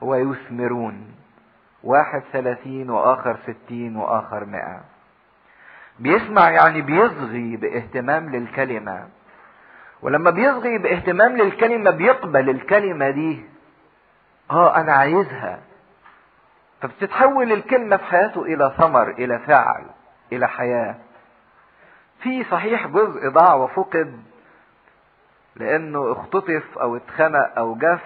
[0.00, 1.14] ويثمرون.
[1.84, 4.80] واحد ثلاثين وآخر ستين وآخر مئة.
[5.98, 9.08] بيسمع يعني بيصغي باهتمام للكلمة.
[10.02, 13.44] ولما بيصغي باهتمام للكلمة بيقبل الكلمة دي.
[14.50, 15.58] آه أنا عايزها.
[16.82, 19.84] فبتتحول الكلمة في حياته إلى ثمر إلى فعل
[20.32, 20.94] إلى حياة.
[22.22, 24.22] في صحيح جزء ضاع وفقد
[25.56, 28.02] لأنه اختطف أو اتخنق أو جف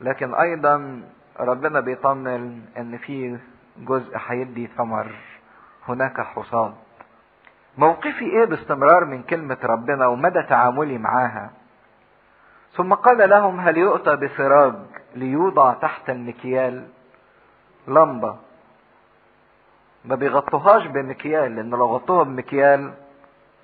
[0.00, 1.02] لكن أيضا
[1.40, 3.38] ربنا بيطمن إن في
[3.78, 5.12] جزء هيدي ثمر
[5.88, 6.74] هناك حصاد.
[7.78, 11.50] موقفي إيه باستمرار من كلمة ربنا ومدى تعاملي معاها؟
[12.76, 14.74] ثم قال لهم هل يؤتى بسراج
[15.14, 16.86] ليوضع تحت المكيال
[17.88, 18.36] لمبة
[20.04, 22.92] ما بيغطوهاش بمكيال لأن لو غطوها بمكيال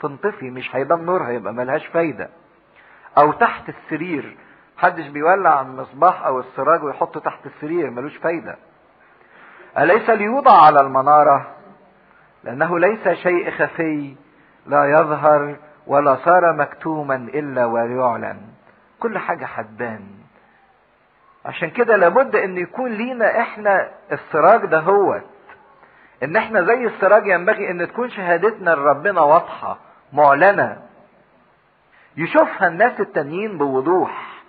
[0.01, 2.29] تنطفي مش هيبان نورها يبقى ملهاش فايدة.
[3.19, 4.37] أو تحت السرير
[4.79, 8.57] محدش بيولع المصباح أو السراج ويحطه تحت السرير ملوش فايدة.
[9.79, 11.47] أليس ليوضع على المنارة؟
[12.45, 14.15] لأنه ليس شيء خفي
[14.67, 15.57] لا يظهر
[15.87, 18.41] ولا صار مكتوما إلا ويعلن.
[19.01, 20.01] كل حاجة هتبان
[21.45, 25.21] عشان كده لابد إن يكون لينا إحنا السراج ده هو
[26.23, 29.79] إن إحنا زي السراج ينبغي إن تكون شهادتنا لربنا واضحة
[30.13, 30.83] معلنة.
[32.17, 34.43] يشوفها الناس التانيين بوضوح.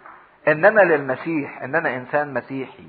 [0.47, 2.87] ان أنا للمسيح ان أنا إنسان مسيحي.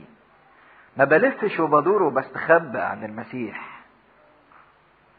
[0.97, 3.81] ما بلفش وبدور وبستخبى عن المسيح.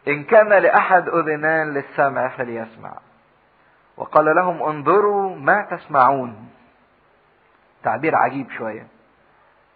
[0.08, 2.93] إن كان لأحد أذنان للسمع فليسمع.
[3.97, 6.50] وقال لهم انظروا ما تسمعون.
[7.88, 8.88] تعبير عجيب شوية.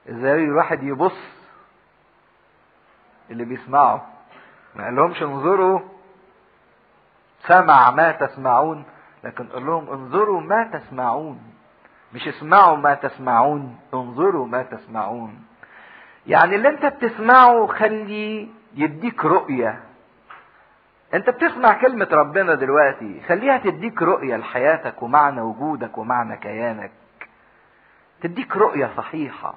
[0.09, 1.17] إزاي الواحد يبص
[3.31, 4.07] اللي بيسمعه؟
[4.75, 5.79] ما قالهمش انظروا.
[7.47, 8.83] سمع ما تسمعون
[9.23, 11.39] لكن قال لهم انظروا ما تسمعون.
[12.13, 15.43] مش اسمعوا ما تسمعون انظروا ما تسمعون.
[16.27, 19.79] يعني اللي انت بتسمعه خلي يديك رؤية.
[21.13, 26.91] انت بتسمع كلمة ربنا دلوقتي خليها تديك رؤية لحياتك ومعنى وجودك ومعنى كيانك.
[28.21, 29.53] تديك رؤية صحيحة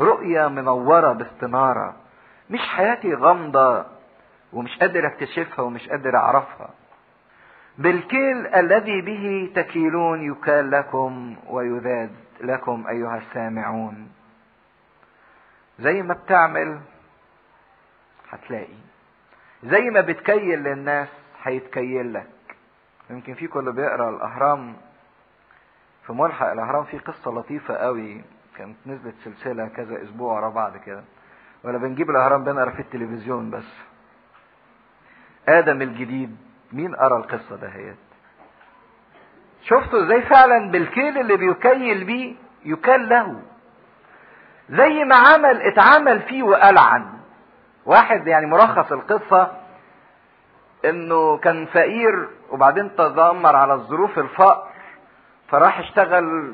[0.00, 1.96] رؤية منورة باستنارة
[2.50, 3.86] مش حياتي غامضة
[4.52, 6.70] ومش قادر اكتشفها ومش قادر أعرفها.
[7.78, 14.08] بالكيل الذي به تكيلون يكال لكم ويذاد لكم أيها السامعون.
[15.78, 16.80] زي ما بتعمل
[18.30, 18.78] هتلاقي.
[19.64, 21.08] زي ما بتكيل للناس
[21.42, 22.56] هيتكيل لك.
[23.10, 24.76] يمكن فيكم اللي بيقرأ الأهرام
[26.06, 28.24] في ملحق الاهرام في قصة لطيفة قوي
[28.56, 31.04] كانت نزلت سلسلة كذا أسبوع ورا بعض كده.
[31.64, 33.74] ولا بنجيب الاهرام بنقرا في التلفزيون بس.
[35.48, 36.36] آدم الجديد
[36.72, 37.96] مين قرأ القصة دهيت
[39.62, 42.34] شفتوا إزاي فعلا بالكيل اللي بيكيل بيه؟
[42.64, 43.42] يكال له
[44.70, 47.06] زي ما عمل اتعمل فيه وألعن
[47.86, 49.52] واحد يعني ملخص القصة
[50.84, 54.71] إنه كان فقير وبعدين تذمر على الظروف الفقر.
[55.52, 56.52] فراح اشتغل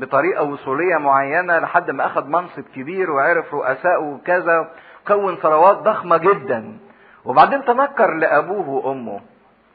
[0.00, 4.70] بطريقة وصولية معينة لحد ما أخذ منصب كبير وعرف رؤساء وكذا
[5.08, 6.78] كون ثروات ضخمة جدا.
[7.24, 9.20] وبعدين تنكر لأبوه وأمه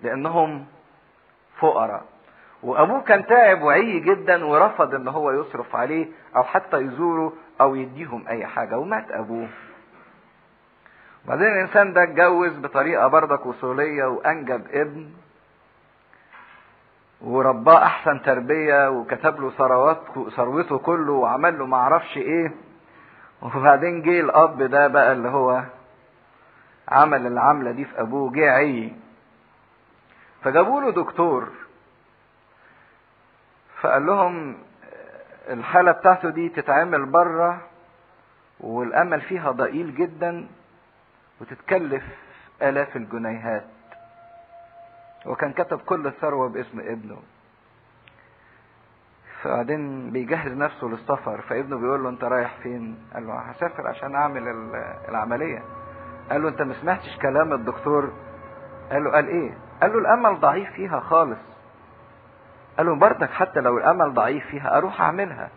[0.01, 0.65] لأنهم
[1.59, 2.03] فقراء.
[2.63, 8.27] وأبوه كان تعب وعي جدا ورفض إن هو يصرف عليه أو حتى يزوره أو يديهم
[8.27, 9.47] أي حاجة ومات أبوه.
[11.27, 15.09] بعدين الإنسان ده اتجوز بطريقة بردك وصولية وأنجب ابن.
[17.25, 19.51] ورباه أحسن تربية وكتب له
[20.29, 22.51] ثروته كله وعمل له معرفش إيه.
[23.41, 25.63] وبعدين جه الأب ده بقى اللي هو
[26.89, 28.93] عمل العملة دي في أبوه جه عي.
[30.43, 31.49] فجابوا له دكتور.
[33.81, 34.57] فقال لهم
[35.49, 37.61] الحالة بتاعته دي تتعمل بره
[38.59, 40.47] والأمل فيها ضئيل جدا
[41.41, 42.03] وتتكلف
[42.61, 43.65] آلاف الجنيهات.
[45.25, 47.17] وكان كتب كل الثروة باسم ابنه.
[49.41, 54.47] فبعدين بيجهز نفسه للسفر فابنه بيقول له انت رايح فين؟ قال له هسافر عشان اعمل
[55.09, 55.63] العملية.
[56.31, 58.11] قال له انت ما سمعتش كلام الدكتور؟
[58.91, 61.39] قال له قال إيه؟ قال له الامل ضعيف فيها خالص.
[62.77, 65.49] قال له برضك حتى لو الامل ضعيف فيها أروح اعملها.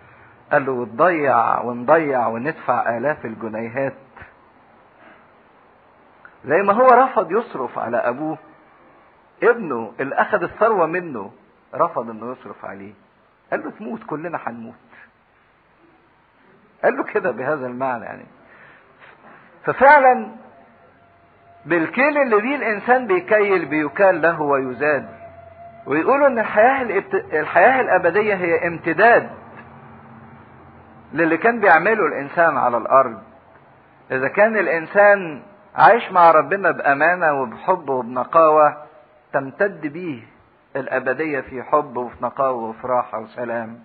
[0.52, 3.94] قال له وتضيع ونضيع وندفع آلاف الجنيهات.
[6.44, 8.38] زي ما هو رفض يصرف على أبوه
[9.42, 11.30] ابنه اللي أخذ الثروة منه
[11.74, 12.92] رفض إنه يصرف عليه.
[13.50, 14.74] قال له تموت كلنا هنموت.
[16.84, 18.24] قال له كده بهذا المعنى يعني.
[19.64, 20.28] ففعلا
[21.66, 25.08] بالكيل اللي بيه الإنسان بيكيل بيكال له ويزاد.
[25.86, 27.14] ويقولوا إن الحياة الابت...
[27.14, 29.30] الحياة الأبدية هي امتداد
[31.12, 33.22] للي كان بيعمله الإنسان على الأرض.
[34.10, 35.42] إذا كان الإنسان
[35.74, 38.87] عايش مع ربنا بأمانة وبحب وبنقاوة
[39.32, 40.22] تمتد بيه
[40.76, 43.78] الأبدية في حب وفي نقاوه وفي راحة وسلام.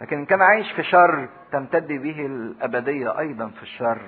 [0.00, 4.00] لكن ان كان عايش في شر تمتد به الأبدية أيضا في الشر.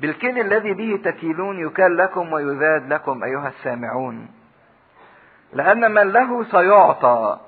[0.00, 4.28] بالكيل الذي به تكيلون يكال لكم ويذاد لكم أيها السامعون.
[5.52, 7.40] لأن من له سيعطى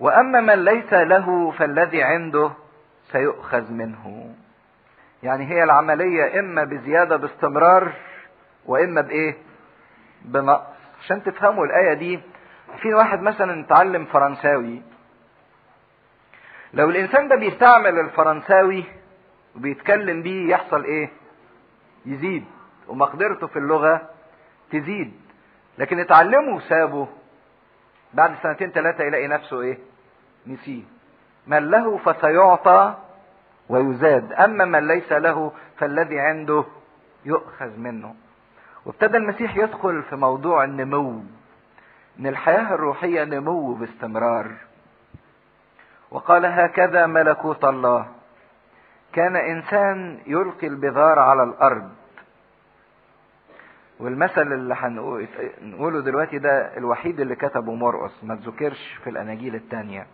[0.00, 2.50] وأما من ليس له فالذي عنده
[3.12, 4.34] سيؤخذ منه.
[5.22, 7.92] يعني هي العملية إما بزيادة باستمرار
[8.66, 9.36] وإما بإيه؟
[10.22, 12.20] بنقص عشان تفهموا الآية دي
[12.82, 14.82] في واحد مثلا اتعلم فرنساوي.
[16.74, 18.84] لو الإنسان ده بيستعمل الفرنساوي
[19.56, 21.10] وبيتكلم بيه يحصل إيه؟
[22.06, 22.44] يزيد.
[22.88, 24.10] ومقدرته في اللغة
[24.70, 25.12] تزيد.
[25.78, 27.08] لكن اتعلمه وسابه
[28.14, 29.78] بعد سنتين ثلاثة يلاقي نفسه إيه؟
[30.46, 30.82] نسيه.
[31.46, 32.94] من له فسيعطى
[33.68, 34.32] ويزاد.
[34.32, 36.64] أما من ليس له فالذي عنده
[37.24, 38.14] يؤخذ منه.
[38.86, 41.22] وابتدى المسيح يدخل في موضوع النمو.
[42.20, 44.50] إن الحياة الروحية نمو باستمرار.
[46.10, 48.06] وقال هكذا ملكوت الله.
[49.12, 51.90] كان إنسان يلقي البذار على الأرض.
[54.00, 60.06] والمثل اللي هنقوله دلوقتي ده الوحيد اللي كتبه مرقس ما تذكرش في الأناجيل الثانية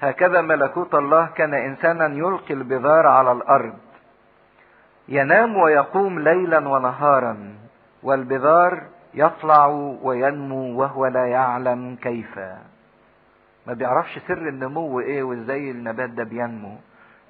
[0.00, 3.74] هكذا ملكوت الله كان إنسانا يلقي البذار على الأرض.
[5.08, 7.54] ينام ويقوم ليلا ونهارا
[8.02, 8.82] والبذار
[9.14, 9.66] يطلع
[10.02, 12.38] وينمو وهو لا يعلم كيف.
[13.66, 16.76] ما بيعرفش سر النمو إيه وإزاي النبات ده بينمو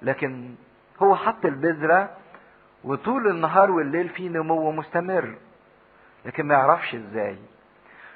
[0.03, 0.55] لكن
[1.03, 2.09] هو حط البذرة
[2.85, 5.35] وطول النهار والليل في نمو مستمر
[6.25, 7.37] لكن ما يعرفش إزاي.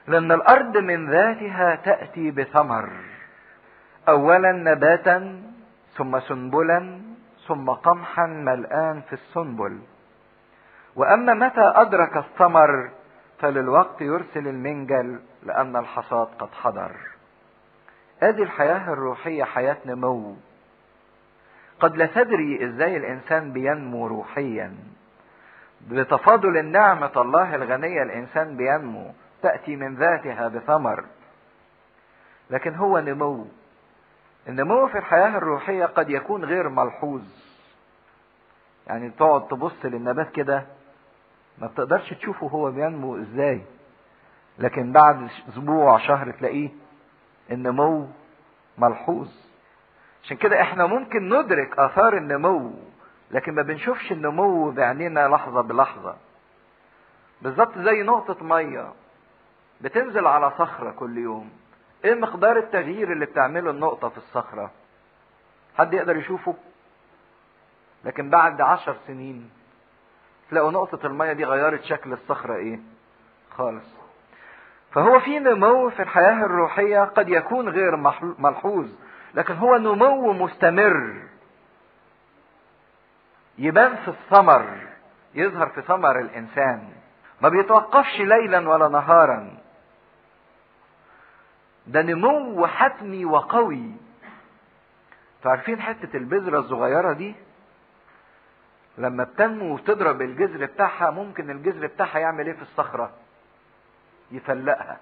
[0.08, 2.88] لأن الأرض من ذاتها تأتي بثمر
[4.08, 5.42] اولا نباتا
[5.96, 7.00] ثم سنبلا
[7.48, 9.80] ثم قمحا ملآن في السنبل.
[10.96, 12.90] وأما متى أدرك الثمر
[13.38, 16.96] فللوقت يرسل المنجل لأن الحصاد قد حضر.
[18.22, 20.36] ادي الحياة الروحية حياة نمو.
[21.80, 24.74] قد لا تدري إزاي الإنسان بينمو روحيا.
[25.90, 29.12] بتفاضل النعمة الله الغنية الإنسان بينمو
[29.42, 31.04] تأتي من ذاتها بثمر.
[32.50, 33.46] لكن هو نمو.
[34.48, 37.22] النمو في الحياة الروحية قد يكون غير ملحوظ.
[38.86, 40.66] يعني تقعد تبص للنبات كده
[41.58, 43.62] ما بتقدرش تشوفه هو بينمو إزاي.
[44.58, 46.68] لكن بعد أسبوع شهر تلاقيه
[47.50, 48.06] النمو
[48.78, 49.28] ملحوظ.
[50.24, 52.72] عشان كده إحنا ممكن ندرك آثار النمو
[53.30, 56.16] لكن ما بنشوفش النمو بعينينا لحظة بلحظة.
[57.42, 58.92] بالظبط زي نقطة مية
[59.80, 61.50] بتنزل على صخرة كل يوم.
[62.04, 64.70] إيه مقدار التغيير اللي بتعمله النقطة في الصخرة؟
[65.78, 66.54] حد يقدر يشوفه؟
[68.04, 69.50] لكن بعد عشر سنين
[70.50, 72.80] تلاقوا نقطة المية دي غيرت شكل الصخرة إيه؟
[73.50, 73.84] خالص.
[74.92, 77.96] فهو في نمو في الحياة الروحية قد يكون غير
[78.38, 78.86] ملحوظ
[79.34, 81.22] لكن هو نمو مستمر.
[83.58, 84.78] يبان في الثمر
[85.34, 86.88] يظهر في ثمر الإنسان.
[87.40, 89.58] ما بيتوقفش ليلا ولا نهارا.
[91.86, 93.90] ده نمو حتمي وقوي.
[95.44, 97.34] عارفين حتة البذرة الصغيرة دي؟
[98.98, 103.12] لما بتنمو وتضرب الجذر بتاعها ممكن الجذر بتاعها يعمل إيه في الصخرة؟
[104.30, 105.00] يفلقها.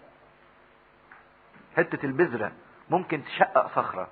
[1.76, 2.52] حتة البذرة
[2.90, 4.08] ممكن تشقق صخرة.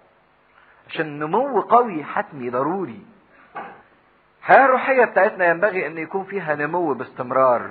[0.88, 3.06] عشان نمو قوي حتمي ضروري.
[4.38, 7.70] الحياة الروحية بتاعتنا ينبغي إن يكون فيها نمو باستمرار.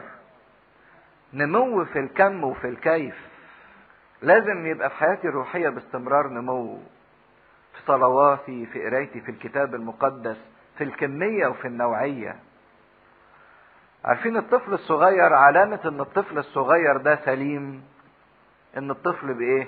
[1.33, 3.26] نمو في الكم وفي الكيف.
[4.21, 6.77] لازم يبقى في حياتي الروحية باستمرار نمو.
[7.73, 10.37] في صلواتي في قرايتي في الكتاب المقدس
[10.77, 12.35] في الكمية وفي النوعية.
[14.05, 17.83] عارفين الطفل الصغير علامة إن الطفل الصغير ده سليم؟
[18.77, 19.67] إن الطفل بإيه؟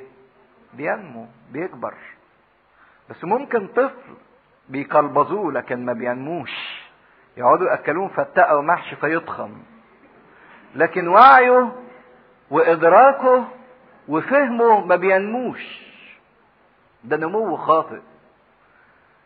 [0.74, 1.94] بينمو بيكبر.
[3.10, 4.14] بس ممكن طفل
[4.70, 6.52] بيقلبظوه لكن ما بينموش.
[7.38, 9.52] يقعدوا يأكلوه فتقه ومحشي فيضخم.
[10.76, 11.72] لكن وعيه
[12.52, 13.48] وإدراكه
[14.10, 15.82] وفهمه ما بينموش.
[17.04, 18.00] ده نمو خاطئ.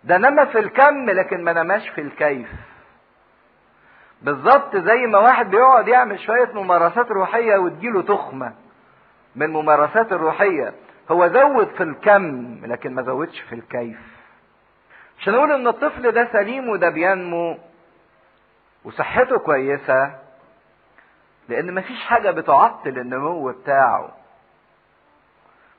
[0.03, 2.49] ده نما في الكم لكن ما نماش في الكيف.
[4.21, 8.53] بالظبط زي ما واحد بيقعد يعمل شوية ممارسات روحية وتجيله تخمة
[9.36, 10.73] من الممارسات الروحية.
[11.11, 13.99] هو زود في الكم لكن ما زودش في الكيف.
[15.19, 17.57] عشان نقول إن الطفل ده سليم وده بينمو
[18.86, 20.19] وصحته كويسة
[21.49, 24.22] لأن مفيش حاجة بتعطل النمو بتاعه.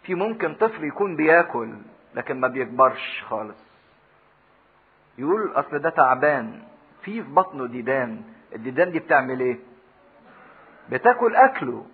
[0.05, 1.75] في ممكن طفل يكون بياكل
[2.15, 3.57] لكن ما بيكبرش خالص.
[5.19, 6.63] يقول أصل ده تعبان
[7.03, 8.23] في في بطنه ديدان
[8.55, 9.59] الديدان دي بتعمل إيه؟
[10.91, 11.87] بتاكل أكله.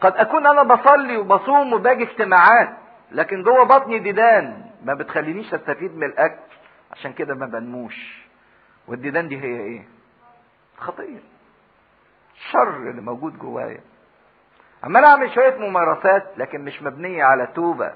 [0.00, 2.76] قد أكون أنا بصلي وبصوم وباجي اجتماعات
[3.12, 6.40] لكن جوه بطني ديدان ما بتخلينيش أستفيد من الأكل
[6.92, 8.24] عشان كده ما بنموش.
[8.88, 9.84] والديدان دي هي إيه؟
[10.78, 11.18] خطيه
[12.36, 13.80] الشر اللي موجود جوايا.
[14.84, 17.92] عمال أعمل شوية ممارسات لكن مش مبنية على توبة.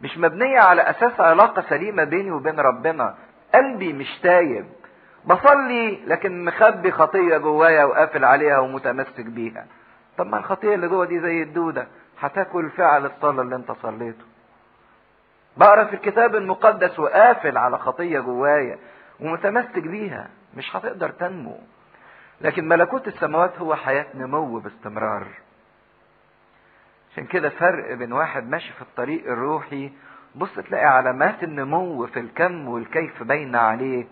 [0.00, 3.14] مش مبنية على أساس علاقة سليمة بيني وبين ربنا.
[3.54, 4.66] قلبي مش تايب.
[5.24, 9.66] بصلي لكن مخبي خطية جوايا وقافل عليها ومتمسك بيها.
[10.18, 11.86] طب ما الخطية اللي جوه دي زي الدودة.
[12.20, 14.24] هتاكل فعل الصلاة اللي انت صليته.
[15.56, 18.78] بقرأ في الكتاب المقدس وقافل على خطية جوايا
[19.20, 20.28] ومتمسك بيها.
[20.56, 21.58] مش هتقدر تنمو.
[22.40, 25.26] لكن ملكوت السماوات هو حياة نمو باستمرار.
[27.16, 29.92] عشان كده فرق بين واحد ماشي في الطريق الروحي
[30.34, 34.06] بص تلاقي علامات النمو في الكم والكيف باينة عليه.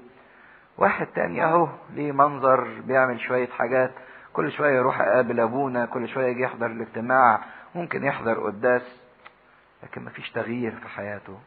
[0.79, 3.91] واحد تاني اهو ليه منظر بيعمل شوية حاجات
[4.33, 7.41] كل شوية يروح اقابل أبونا كل شوية يجي يحضر الاجتماع
[7.75, 9.01] ممكن يحضر قداس
[9.83, 11.39] لكن مفيش تغيير في حياته.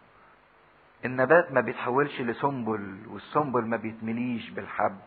[1.05, 4.97] النبات ما بيتحولش لسنبل والسنبل ما بيتمليش بالحب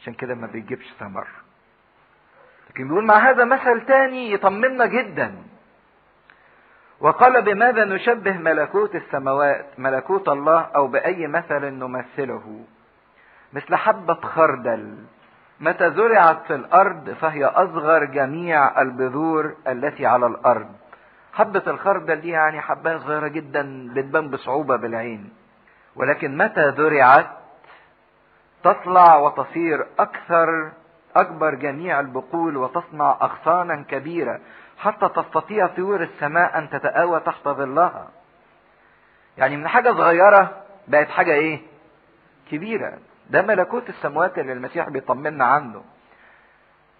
[0.00, 1.26] عشان كده ما بيجيبش ثمر.
[2.74, 5.34] لكن بيقول مع هذا مثل تاني يطمنا جدا.
[7.00, 12.64] وقال بماذا نشبه ملكوت السماوات ملكوت الله أو بأي مثل نمثله؟
[13.52, 14.96] مثل حبة خردل.
[15.60, 20.68] متى زرعت في الأرض فهي أصغر جميع البذور التي على الأرض.
[21.32, 25.32] حبة الخردل دي يعني حباية صغيرة جدا بتبان بصعوبة بالعين.
[25.96, 27.26] ولكن متى زرعت؟
[28.64, 30.72] تطلع وتصير أكثر
[31.16, 34.40] أكبر جميع البقول وتصنع أغصانا كبيرة
[34.78, 38.08] حتى تستطيع طيور السماء أن تتآوى تحت ظلها.
[39.38, 41.60] يعني من حاجة صغيرة بقت حاجة إيه؟
[42.50, 42.98] كبيرة.
[43.30, 45.82] ده ملكوت السماوات اللي المسيح بيطمنا عنه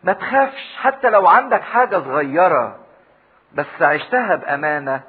[0.04, 2.78] ما تخافش حتى لو عندك حاجة صغيرة
[3.54, 5.00] بس عشتها بأمانة.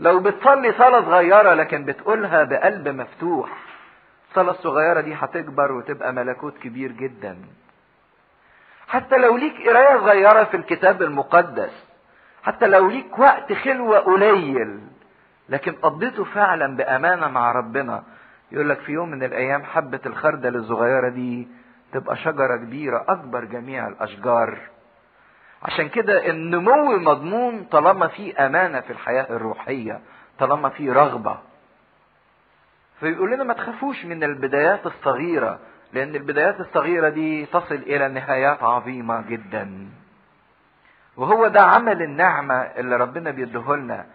[0.00, 3.50] لو بتصلي صلاة صغيرة لكن بتقولها بقلب مفتوح
[4.30, 7.36] الصلاة الصغيرة دي هتكبر وتبقى ملكوت كبير جدا.
[8.90, 11.84] حتى لو ليك قراية صغيرة في الكتاب المقدس
[12.42, 14.80] حتى لو ليك وقت خلوة قليل
[15.48, 18.02] لكن قضيته فعلا بأمانة مع ربنا.
[18.52, 21.48] يقول لك في يوم من الأيام حبة الخردل الصغيرة دي
[21.92, 24.58] تبقى شجرة كبيرة أكبر جميع الأشجار.
[25.62, 30.00] عشان كده النمو مضمون طالما في أمانة في الحياة الروحية
[30.38, 31.38] طالما في رغبة.
[33.00, 35.58] فيقول لنا ما تخافوش من البدايات الصغيرة
[35.92, 39.88] لأن البدايات الصغيرة دي تصل إلى نهايات عظيمة جدا.
[41.16, 44.06] وهو ده عمل النعمة اللي ربنا بيديهولنا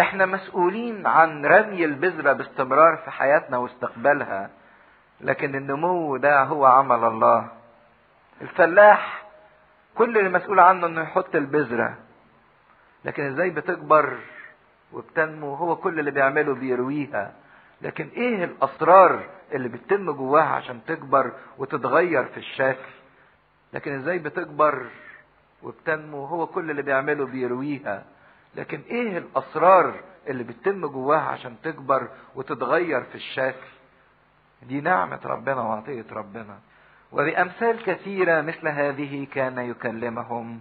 [0.00, 4.50] إحنا مسؤولين عن رمي البذرة باستمرار في حياتنا واستقبالها.
[5.20, 7.48] لكن النمو ده هو عمل الله.
[8.42, 9.22] الفلاح
[9.94, 11.94] كل اللي مسؤول عنه إنه يحط البذرة.
[13.04, 14.16] لكن إزاي بتكبر
[14.92, 17.32] وبتنمو؟ هو كل اللي بيعمله بيرويها.
[17.82, 19.22] لكن إيه الأسرار
[19.52, 22.88] اللي بتتم جواها عشان تكبر وتتغير في الشكل.
[23.72, 24.86] لكن إزاي بتكبر
[25.62, 28.04] وبتنمو هو كل اللي بيعمله بيرويها.
[28.54, 33.66] لكن إيه الاسرار اللي بتتم جواها عشان تكبر وتتغير في الشكل؟
[34.62, 36.58] دي نعمة ربنا وعطية ربنا.
[37.12, 40.60] وبأمثال كثيرة مثل هذه كان يكلمهم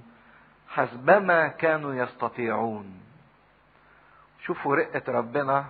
[0.69, 2.99] حسبما كانوا يستطيعون.
[4.45, 5.65] شوفوا رقة ربنا.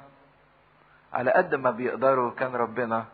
[1.14, 3.06] على قد ما بيقدروا كان ربنا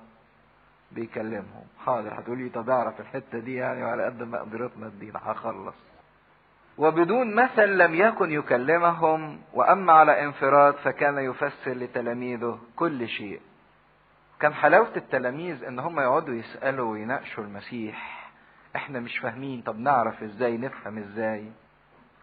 [0.91, 1.63] بيكلمهم.
[1.85, 5.75] حاضر هتقولي طب اعرف الحتة دي يعني وعلى قد ما قدرتنا تدينا هخلص.
[6.77, 13.41] وبدون مثل لم يكن يكلمهم وأما على انفراد فكان يفسر لتلاميذه كل شيء.
[14.39, 18.29] كان حلاوة التلاميذ إن هم يقعدوا يسألوا ويناقشوا المسيح.
[18.75, 21.51] إحنا مش فاهمين طب نعرف إزاي نفهم إزاي؟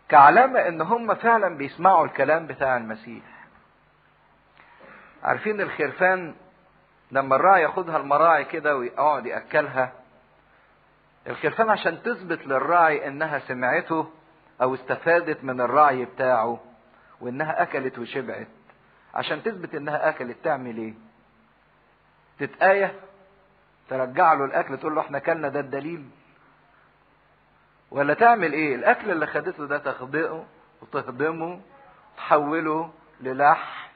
[0.09, 3.23] كعلامة إن هم فعلا بيسمعوا الكلام بتاع المسيح.
[5.23, 6.35] عارفين الخرفان
[7.11, 9.93] لما الراعي ياخدها المراعي كده ويقعد يأكلها؟
[11.27, 14.11] الخرفان عشان تثبت للراعي إنها سمعته
[14.63, 16.61] أو استفادت من الراعي بتاعه
[17.21, 18.47] وإنها أكلت وشبعت
[19.15, 20.95] عشان تثبت إنها أكلت تعمل إيه؟
[22.39, 22.95] تتآية؟
[23.89, 26.09] ترجع له الأكل تقول له إحنا كلنا ده الدليل؟
[27.91, 30.45] ولا تعمل إيه؟ الأكل اللي خدته ده تخضئه
[30.83, 31.61] وتهضمه
[32.17, 32.91] تحوله
[33.21, 33.90] للحم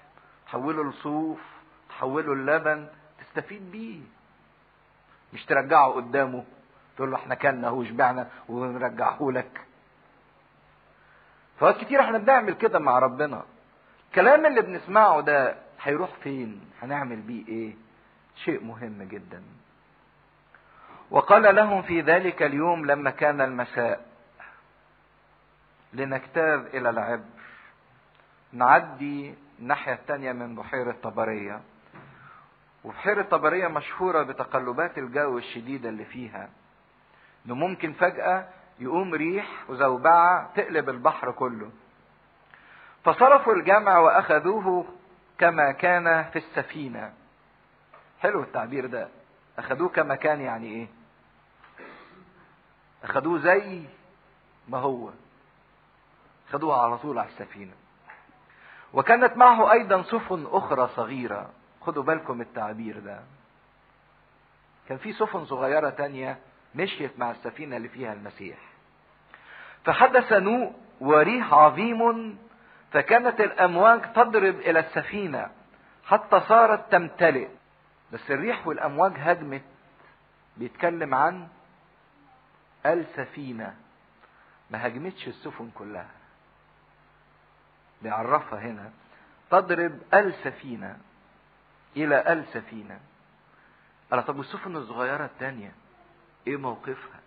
[0.54, 1.38] تحوله لصوف
[1.88, 2.86] تحوله للبن
[3.20, 4.00] تستفيد بيه.
[5.32, 6.44] مش ترجعه قدامه
[6.96, 9.60] تقول له إحنا كلنا أهو شبعنا ونرجعه لك.
[11.60, 13.42] فوقت كتير إحنا بنعمل كده مع ربنا.
[14.08, 17.74] الكلام اللي بنسمعه ده هيروح فين؟ هنعمل بيه إيه؟
[18.36, 19.42] شيء مهم جدا.
[21.10, 24.06] وقال لهم في ذلك اليوم لما كان المساء
[25.92, 27.24] لنجتاز إلى العبر.
[28.52, 31.60] نعدي الناحية التانية من بحيرة طبرية.
[32.84, 36.48] وبحيرة طبرية مشهورة بتقلبات الجو الشديدة اللي فيها
[37.46, 38.48] إنه ممكن فجأة
[38.78, 41.70] يقوم ريح وزوبعة تقلب البحر كله.
[43.04, 44.86] فصرفوا الجمع وأخذوه
[45.38, 47.12] كما كان في السفينة.
[48.20, 49.08] حلو التعبير ده.
[49.58, 50.86] اخدوه كمكان يعني إيه؟
[53.04, 53.82] اخدوه زي
[54.68, 55.10] ما هو.
[56.52, 57.72] خدوه على طول على السفينة.
[58.94, 61.50] وكانت معه أيضا سفن أخرى صغيرة.
[61.80, 63.20] خدوا بالكم التعبير ده.
[64.88, 66.38] كان في سفن صغيرة تانية
[66.74, 68.58] مشيت مع السفينة اللي فيها المسيح.
[69.84, 72.38] فحدث نوء وريح عظيم
[72.92, 75.50] فكانت الأمواج تضرب إلى السفينة
[76.04, 77.48] حتى صارت تمتلئ.
[78.12, 79.62] بس الريح والأمواج هجمت
[80.56, 81.48] بيتكلم عن
[82.86, 83.74] السفينة.
[84.70, 86.08] ما هجمتش السفن كلها.
[88.04, 88.90] بيعرفها هنا
[89.50, 90.96] تضرب السفينة
[91.96, 93.00] إلى السفينة
[94.10, 95.72] قال طب والسفن الصغيرة التانية؟
[96.46, 97.20] إيه موقفها؟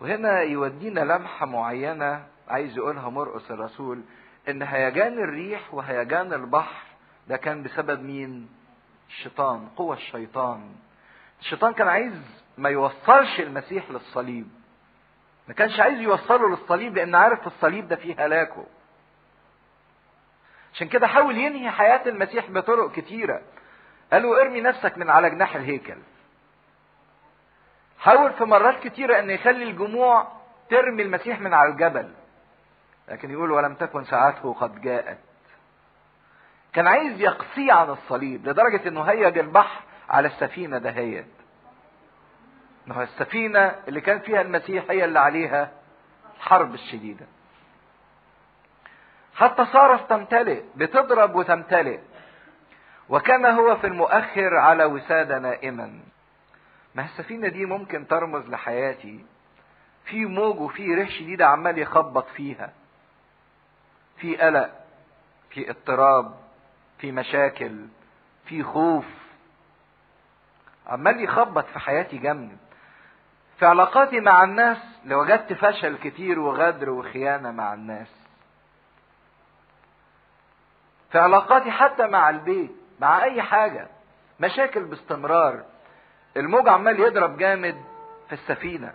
[0.00, 4.02] وهنا يودينا لمحة معينة عايز يقولها مرقس الرسول
[4.48, 6.82] إن هيجان الريح وهيجان البحر
[7.28, 8.48] ده كان بسبب مين؟
[9.08, 10.72] الشيطان قوة الشيطان.
[11.40, 12.12] الشيطان كان عايز
[12.58, 14.48] ما يوصلش المسيح للصليب.
[15.48, 18.66] ما كانش عايز يوصله للصليب لأن عارف الصليب ده فيه هلاكه.
[20.74, 23.42] عشان كده حاول ينهي حياة المسيح بطرق كتيرة.
[24.12, 25.98] قال له ارمي نفسك من على جناح الهيكل.
[27.98, 30.28] حاول في مرات كتيرة إن يخلي الجموع
[30.70, 32.10] ترمي المسيح من على الجبل.
[33.08, 35.18] لكن يقول ولم تكن ساعته قد جاءت.
[36.72, 41.26] كان عايز يقصيه عن الصليب لدرجة إنه هيج البحر على السفينة دهيت
[42.86, 45.70] ما هو السفينة اللي كان فيها المسيح هي اللي عليها
[46.36, 47.26] الحرب الشديدة.
[49.40, 51.98] حتى صارت تمتلئ بتضرب وتمتلئ.
[53.08, 56.00] وكان هو في المؤخر على وسادة نائما.
[56.94, 59.24] ما السفينة دي ممكن ترمز لحياتي.
[60.04, 62.72] في موج وفي ريح شديدة عمال يخبط فيها.
[64.16, 64.70] في قلق
[65.50, 66.34] في اضطراب
[66.98, 67.86] في مشاكل
[68.44, 69.06] في خوف.
[70.86, 72.56] عمال يخبط في حياتي جنب
[73.58, 78.19] في علاقاتي مع الناس لو وجدت فشل كتير وغدر وخيانة مع الناس.
[81.12, 83.86] في علاقاتي حتى مع البيت مع أي حاجة.
[84.40, 85.62] مشاكل باستمرار.
[86.36, 87.76] الموج عمال يضرب جامد
[88.28, 88.92] في السفينة.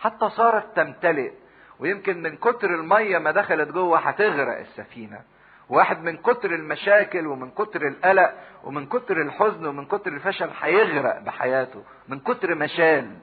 [0.00, 1.32] حتى صارت تمتلئ.
[1.78, 5.20] ويمكن من كتر المية ما دخلت جوه هتغرق السفينة.
[5.68, 11.84] واحد من كتر المشاكل ومن كتر القلق ومن كتر الحزن ومن كتر الفشل هيغرق بحياته.
[12.08, 13.16] من كتر مشال.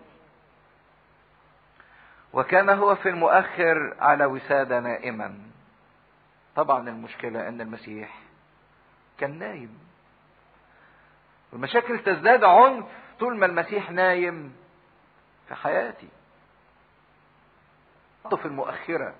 [2.34, 5.34] وكان هو في المؤخر على وسادة نائما.
[6.60, 8.20] طبعا المشكلة إن المسيح
[9.18, 9.80] كان نايم.
[11.51, 12.86] والمشاكل تزداد عنف
[13.20, 14.55] طول ما المسيح نايم
[15.47, 16.10] في حياتي.
[18.26, 19.16] حطه في المؤخرة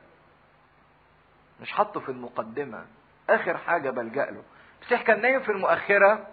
[1.62, 2.86] مش حطه في المقدمة.
[3.30, 4.44] آخر حاجة بلجأ له.
[4.82, 6.28] المسيح كان نايم في المؤخرة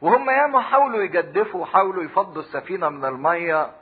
[0.00, 3.72] وهم ياما حاولوا يجدفوا وحاولوا يفضوا السفينة من المية.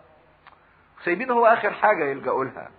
[1.04, 2.70] سايبينه هو آخر حاجة يلجأوا لها.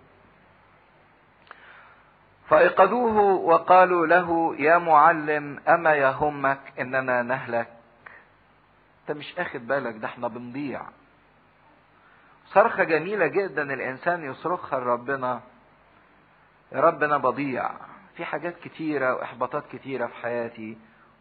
[2.48, 7.68] فأيقظوه وقالوا له يا معلم أما يهمك إننا نهلك.
[9.00, 10.82] انت مش آخد بالك ده إحنا بنضيع.
[12.46, 15.40] صرخة جميلة جدا الإنسان يصرخها لربنا.
[16.72, 17.70] يا رب أنا بضيع.
[18.16, 20.78] في حاجات كتيرة وإحباطات كتيرة في حياتي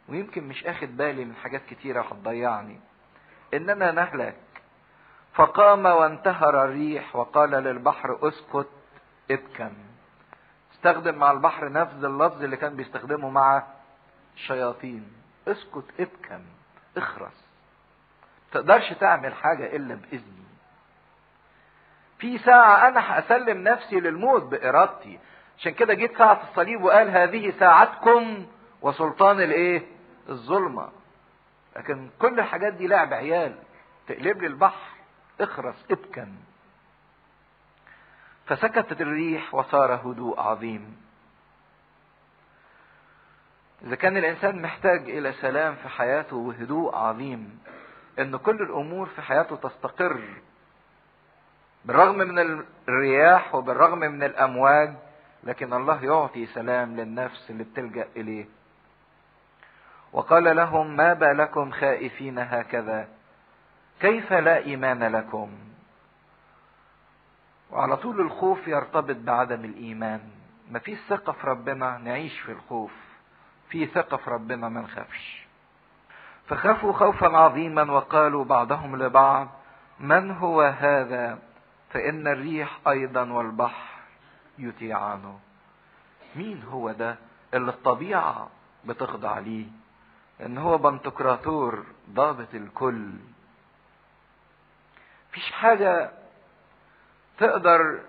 [0.10, 2.80] ويمكن مش آخد بالي من حاجات كتيرة هتضيعني
[3.54, 4.36] إننا نهلك.
[5.34, 8.70] فقام وانتهر الريح وقال للبحر اسكت
[9.32, 9.74] ابكم
[10.78, 13.64] استخدم مع البحر نفس اللفظ اللي كان بيستخدمه مع
[14.36, 15.14] الشياطين.
[15.48, 16.42] اسكت ابكم
[16.98, 17.46] اخرس.
[18.52, 20.48] تقدرش تعمل حاجة إلا بإذني.
[22.20, 25.20] في ساعة أنا هاسلم نفسي للموت بإرادتي.
[25.60, 28.46] عشان كده جيت ساعة الصليب وقال هذه ساعتكم
[28.82, 29.84] وسلطان الإيه؟
[30.30, 30.90] الظلمة.
[31.76, 33.56] لكن كل الحاجات دي لعب عيال.
[34.08, 34.92] تقلب لي البحر
[35.42, 36.28] اخرس ابكم
[38.48, 40.98] فسكتت الريح وصار هدوء عظيم.
[43.86, 47.60] إذا كان الإنسان محتاج إلى سلام في حياته وهدوء عظيم
[48.20, 50.22] إن كل الأمور في حياته تستقر
[51.86, 52.40] بالرغم من
[52.90, 54.94] الرياح وبالرغم من الأمواج
[55.44, 58.46] لكن الله يعطي سلام للنفس اللي بتلجأ إليه.
[60.14, 63.08] وقال لهم ما بالكم خائفين هكذا؟
[64.00, 65.50] كيف لا إيمان لكم؟
[67.72, 70.22] وعلى طول الخوف يرتبط بعدم الإيمان.
[70.72, 72.92] ما فيش ثقة في ربنا نعيش في الخوف.
[73.70, 75.48] في ثقة في ربنا ما نخافش.
[76.48, 79.48] فخافوا خوفا عظيما وقالوا بعضهم لبعض
[80.00, 81.40] من هو هذا؟
[81.90, 83.88] فإن الريح أيضا والبحر
[84.58, 85.40] يطيعانه.
[86.36, 87.16] مين هو ده؟
[87.54, 88.50] اللي الطبيعة
[88.86, 89.66] بتخضع ليه.
[90.46, 93.12] إن هو بنتقراطور ضابط الكل.
[95.30, 96.12] مفيش حاجة
[97.38, 98.00] تقدر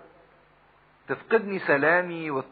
[1.07, 2.43] تفقدني سلامي و...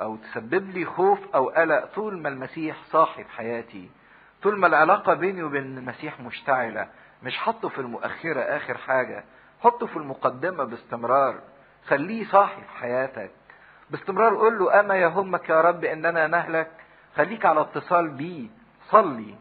[0.00, 3.90] أو تسبب لي خوف أو قلق طول ما المسيح صاحب حياتي
[4.42, 6.88] طول ما العلاقة بيني وبين المسيح مشتعلة
[7.22, 9.24] مش حطه في المؤخرة آخر حاجة
[9.60, 11.40] حطه في المقدمة باستمرار
[11.86, 13.30] خليه صاحب حياتك.
[13.90, 16.70] باستمرار قول له أما يهمك يا رب إننا نهلك
[17.16, 18.48] خليك على اتصال بيه
[18.90, 19.34] صلي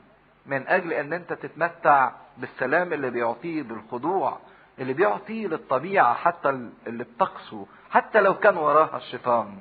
[0.45, 4.39] من أجل إن أنت تتمتع بالسلام اللي بيعطيه بالخضوع
[4.80, 6.49] اللي بيعطيه للطبيعة حتى
[6.88, 9.59] اللي بتقسو حتى لو كان وراها الشيطان.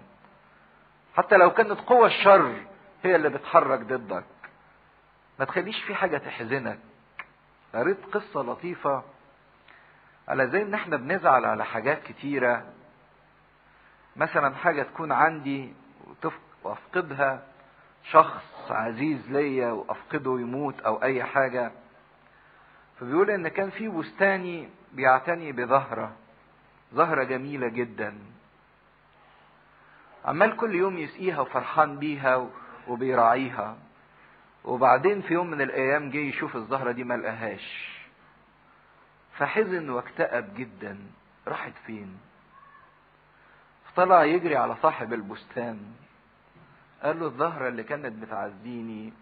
[1.16, 2.54] حتى لو كانت قوى الشر
[3.02, 4.24] هي اللي بتحرك ضدك.
[5.38, 6.78] ما تخليش في حاجة تحزنك.
[7.74, 9.02] قريت قصة لطيفة.
[10.28, 12.66] على زي ان إحنا بنزعل على حاجات كتيرة.
[14.16, 15.74] مثلا حاجة تكون عندي
[16.64, 17.42] وافقدها
[18.11, 21.72] شخص عزيز ليا وافقده يموت أو أي حاجة.
[23.00, 26.12] فبيقول إن كان في بستاني بيعتني بزهرة
[26.93, 28.18] زهرة جميلة جدا.
[30.24, 32.49] عمال كل يوم يسقيها وفرحان بيها
[32.88, 33.76] وبيراعيها.
[34.64, 37.91] وبعدين في يوم من الأيام جه يشوف الزهرة دي ما لقاهاش.
[39.38, 40.99] فحزن واكتئب جدا.
[41.49, 42.18] راحت فين؟
[43.84, 45.95] فطلع يجري على صاحب البستان.
[47.03, 49.12] قال له الزهرة اللي كانت بتعزيني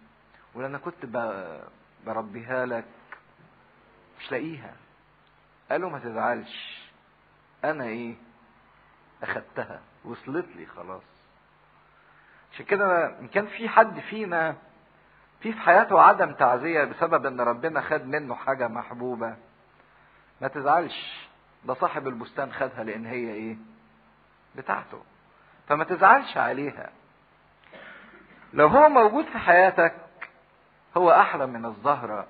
[0.55, 1.07] واللي أنا كنت
[2.07, 2.85] بربيها لك.
[4.21, 4.75] مش لاقيها.
[5.71, 6.83] قال له ما تزعلش.
[7.65, 8.15] أنا إيه؟
[9.23, 9.81] أخدتها.
[10.05, 11.03] وصلت لي خلاص.
[12.53, 14.57] عشان كده إن كان في حد فينا
[15.41, 19.37] في في حياته عدم تعزية بسبب إن ربنا خد منه حاجة محبوبة.
[20.41, 21.29] ما تزعلش.
[21.65, 23.57] ده صاحب البستان خدها لأن هي إيه؟
[24.57, 25.03] بتاعته.
[25.69, 26.91] فما تزعلش عليها.
[28.53, 29.95] لو هو موجود في حياتك
[30.97, 32.27] هو أحلى من الزهرة.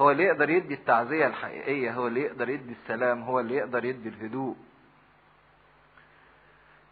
[0.00, 4.08] هو اللي يقدر يدي التعزية الحقيقية هو اللي يقدر يدي السلام هو اللي يقدر يدي
[4.08, 4.56] الهدوء.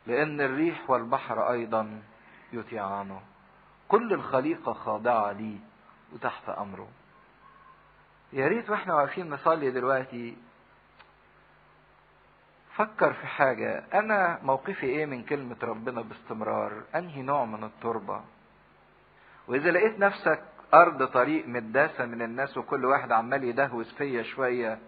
[0.06, 2.02] لأن الريح والبحر أيضا
[2.52, 3.20] يطيعانه.
[3.88, 5.58] كل الخليقة خاضعة ليه
[6.12, 6.88] وتحت أمره.
[8.32, 10.36] يا ريت وإحنا واقفين نصلي دلوقتي.
[12.74, 13.84] فكر في حاجة.
[13.94, 18.20] أنا موقفي إيه من كلمة ربنا باستمرار؟ أنهي نوع من التربة؟
[19.48, 20.42] وإذا لقيت نفسك
[20.74, 24.78] أرض طريق مداسة من الناس وكل واحد عمال يدهوس فيا شوية.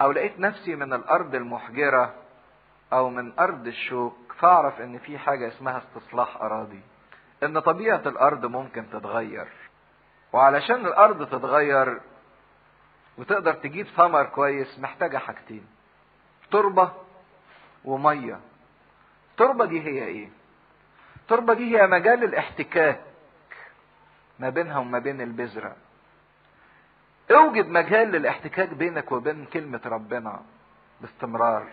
[0.00, 2.14] أو لقيت نفسي من الأرض المحجرة
[2.92, 6.80] أو من أرض الشوك فأعرف إن في حاجة اسمها استصلاح أراضي.
[7.42, 9.48] إن طبيعة الأرض ممكن تتغير.
[10.32, 12.00] وعلشان الأرض تتغير
[13.18, 15.66] وتقدر تجيب ثمر كويس محتاجة حاجتين.
[16.50, 16.92] تربة
[17.84, 18.40] ومية.
[19.30, 20.28] التربة دي هي إيه؟
[21.16, 23.00] التربة دي هي مجال الاحتكاك.
[24.38, 25.76] ما بينها وما بين البذرة.
[27.30, 30.40] اوجد مجال للاحتكاك بينك وبين كلمة ربنا
[31.00, 31.68] باستمرار.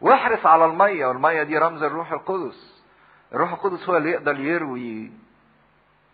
[0.00, 2.82] واحرص على المية والمية دي رمز الروح القدس.
[3.32, 5.10] الروح القدس هو اللي يقدر يروي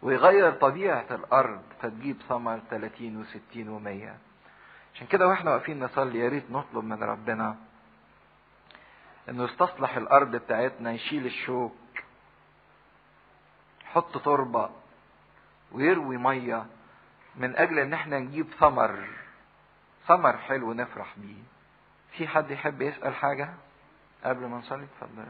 [0.02, 4.10] ويغير طبيعة الأرض فتجيب ثمر 30 و60 و100
[4.94, 7.56] عشان كده وإحنا واقفين نصلي يا ريت نطلب من ربنا
[9.28, 11.74] إنه يستصلح الأرض بتاعتنا يشيل الشوك
[13.92, 14.70] يحط تربة
[15.72, 16.66] ويروي مية
[17.36, 19.08] من أجل إن إحنا نجيب ثمر.
[20.06, 21.42] ثمر حلو نفرح بيه.
[22.16, 23.48] في حد يحب يسأل حاجة
[24.24, 25.24] قبل ما نصلي؟ اتفضل.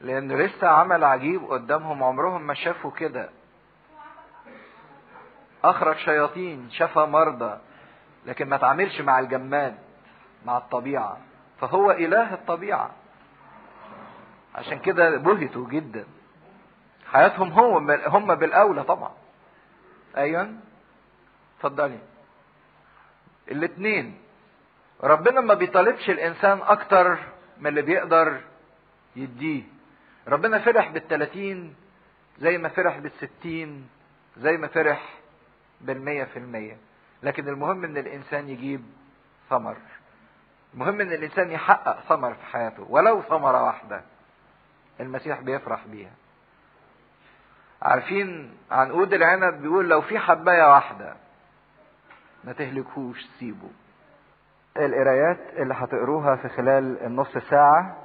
[0.00, 3.30] لأن لسه عمل عجيب قدامهم عمرهم ما شافوا كده.
[5.64, 7.58] أخرج شياطين شفى مرضى
[8.26, 9.78] لكن ما تعاملش مع الجماد
[10.44, 11.18] مع الطبيعة.
[11.60, 12.90] فهو إله الطبيعة.
[14.54, 16.04] عشان كده بهتوا جدا.
[17.12, 19.12] حياتهم هو هم بالأولى طبعا.
[20.16, 20.54] أيوة.
[21.56, 21.98] اتفضلي
[23.50, 24.18] الاثنين.
[25.02, 27.18] ربنا ما بيطالبش الإنسان أكتر
[27.58, 28.40] من اللي بيقدر
[29.16, 29.62] يديه.
[30.28, 31.74] ربنا فرح بالتلاتين
[32.38, 33.88] زي ما فرح بالستين
[34.36, 35.14] زي ما فرح
[35.80, 36.76] بالمية في المية.
[37.22, 38.84] لكن المهم إن الإنسان يجيب
[39.50, 39.76] ثمر.
[40.74, 42.86] المهم إن الإنسان يحقق ثمر في حياته.
[42.88, 44.02] ولو ثمرة واحدة.
[45.00, 46.12] المسيح بيفرح بيها.
[47.82, 51.14] عارفين عنقود العنب بيقول لو في حباية واحدة
[52.44, 53.68] ما تهلكوش سيبه.
[54.76, 57.96] القرايات اللي هتقروها في خلال النص ساعة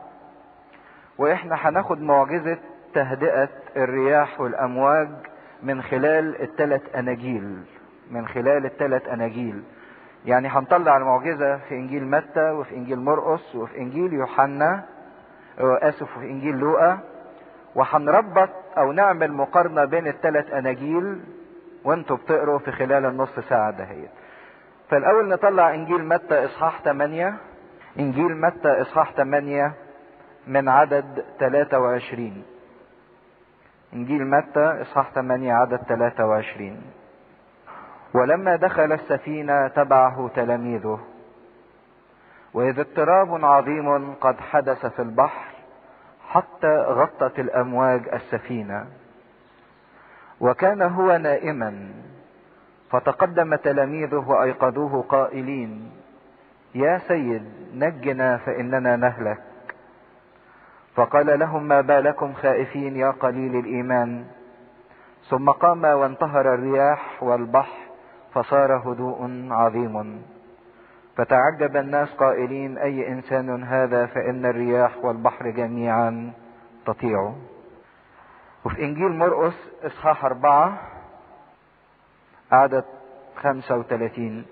[1.17, 2.57] وإحنا هناخد معجزة
[2.93, 5.09] تهدئة الرياح والأمواج
[5.63, 7.63] من خلال الثلاث أناجيل
[8.11, 9.63] من خلال الثلاث أناجيل.
[10.25, 14.83] يعني هنطلع المعجزة في إنجيل متى وفي إنجيل مرقس وفي إنجيل يوحنا
[15.59, 16.99] اسف وفي إنجيل لوقا.
[17.75, 21.23] وهنربط أو نعمل مقارنة بين الثلاث أناجيل
[21.83, 24.09] وانتوا بتقروا في خلال النص ساعة دهيت
[24.89, 27.33] فالأول نطلع إنجيل متى إصحاح 8
[27.99, 29.73] إنجيل متى إصحاح 8
[30.47, 32.43] من عدد 23
[33.93, 36.81] إنجيل متى إصحاح 8 عدد 23
[38.13, 40.99] ولما دخل السفينة تبعه تلاميذه.
[42.53, 45.52] وإذ اضطراب عظيم قد حدث في البحر
[46.29, 48.85] حتى غطت الأمواج السفينة
[50.41, 51.89] وكان هو نائما
[52.91, 55.91] فتقدم تلاميذه وأيقظوه قائلين
[56.75, 57.43] يا سيد
[57.73, 59.41] نجنا فإننا نهلك.
[60.95, 64.25] فقال لهم ما بالكم خائفين يا قليل الإيمان؟
[65.29, 67.77] ثم قام وانتهر الرياح والبحر
[68.33, 70.23] فصار هدوء عظيم.
[71.17, 76.33] فتعجب الناس قائلين أي إنسان هذا فإن الرياح والبحر جميعا
[76.85, 77.33] تطيع.
[78.65, 80.91] وفي إنجيل مرقس إصحاح أربعة
[82.51, 82.85] عدد
[83.35, 84.45] خمسة وثلاثين.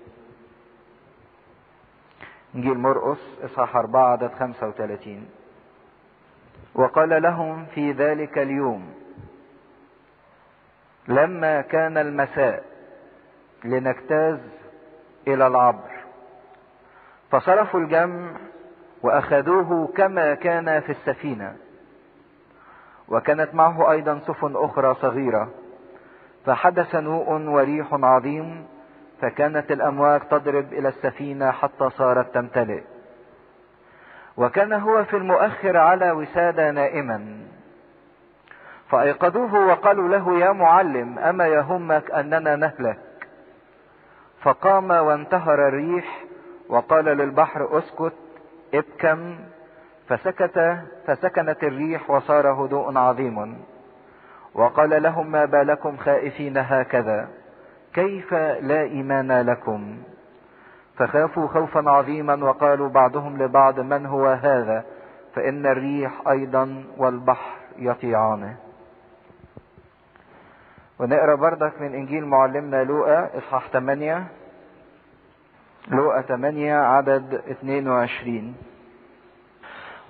[2.54, 5.28] إنجيل مرقس إصحاح أربعة عدد خمسة وثلاثين.
[6.74, 8.94] وقال لهم في ذلك اليوم
[11.08, 12.64] لما كان المساء
[13.64, 14.38] لنجتاز
[15.28, 15.91] إلى العبر
[17.32, 18.30] فصرفوا الجمع
[19.02, 21.56] وأخذوه كما كان في السفينة.
[23.08, 25.50] وكانت معه أيضا سفن أخرى صغيرة.
[26.46, 28.66] فحدث نوء وريح عظيم
[29.20, 32.82] فكانت الأمواج تضرب إلى السفينة حتى صارت تمتلئ.
[34.36, 37.46] وكان هو في المؤخر على وسادة نائما.
[38.88, 42.98] فأيقظوه وقالوا له يا معلم أما يهمك أننا نهلك.
[44.42, 46.24] فقام وانتهر الريح
[46.68, 48.12] وقال للبحر اسكت
[48.74, 49.38] ابكم.
[50.08, 53.64] فسكت فسكنت الريح وصار هدوء عظيم.
[54.54, 57.28] وقال لهم ما بالكم خائفين هكذا؟
[57.94, 59.96] كيف لا إيمان لكم؟
[60.96, 64.84] فخافوا خوفا عظيما وقالوا بعضهم لبعض من هو هذا؟
[65.34, 68.56] فإن الريح أيضا والبحر يطيعانه.
[70.98, 74.24] ونقرأ بردك من إنجيل معلمنا لوقا إصحاح 8
[75.88, 78.54] لوقا 8 عدد 22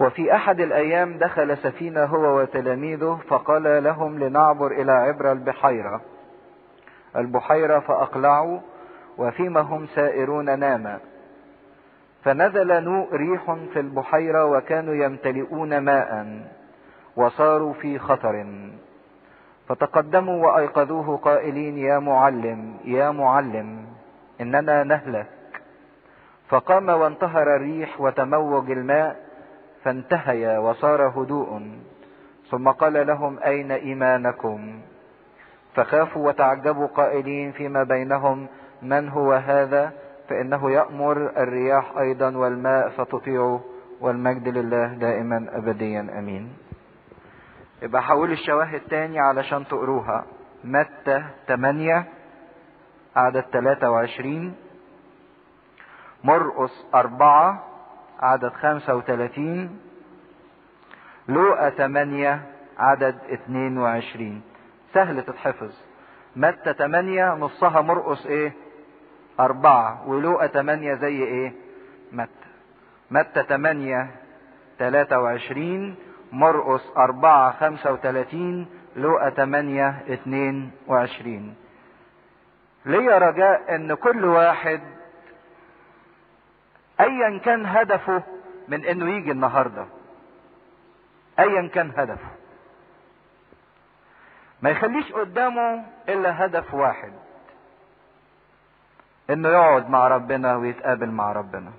[0.00, 6.00] وفي أحد الأيام دخل سفينة هو وتلاميذه فقال لهم لنعبر إلى عبر البحيرة.
[7.16, 8.60] البحيرة فأقلعوا
[9.18, 11.00] وفيما هم سائرون ناما.
[12.24, 16.40] فنزل نوء ريح في البحيرة وكانوا يمتلئون ماء
[17.16, 18.46] وصاروا في خطر.
[19.68, 23.86] فتقدموا وأيقظوه قائلين يا معلم يا معلم
[24.40, 25.41] إننا نهلك.
[26.52, 29.16] فقام وانتهر الريح وتموج الماء
[29.82, 31.62] فانتهيا وصار هدوء.
[32.50, 34.80] ثم قال لهم أين إيمانكم؟
[35.74, 38.46] فخافوا وتعجبوا قائلين فيما بينهم
[38.82, 39.92] من هو هذا؟
[40.28, 43.60] فإنه يأمر الرياح أيضا والماء فتطيعه
[44.00, 46.00] والمجد لله دائما ابديا.
[46.00, 46.52] آمين.
[47.82, 50.24] يبقى هقول الشواهد تاني علشان تقروها.
[50.64, 52.04] متى؟ 8
[53.16, 54.54] عدد 23
[56.24, 57.64] مرقس أربعة
[58.20, 59.80] عدد خمسة وثلاثين
[61.28, 62.42] لوقا ثمانية
[62.78, 64.42] عدد اتنين وعشرين.
[64.94, 65.72] سهل تتحفظ.
[66.36, 68.52] متى ثمانية نصها مرقس إيه؟
[69.40, 70.08] أربعة.
[70.08, 71.52] ولوقا ثمانية زي إيه؟
[72.12, 72.30] متى.
[73.10, 74.10] متى ثمانية
[74.78, 75.94] ثلاثة وعشرين.
[76.32, 78.66] مرقس أربعة خمسة وثلاثين.
[78.96, 81.54] لوقا ثمانية اتنين وعشرين.
[82.86, 84.80] ليا رجاء إن كل واحد
[87.02, 88.22] ايا كان هدفه
[88.68, 89.86] من إنه يجي النهارده.
[91.38, 92.28] ايا كان هدفه.
[94.62, 97.12] ما يخليش قدامه إلا هدف واحد.
[99.30, 101.72] إنه يقعد مع ربنا ويتقابل مع ربنا.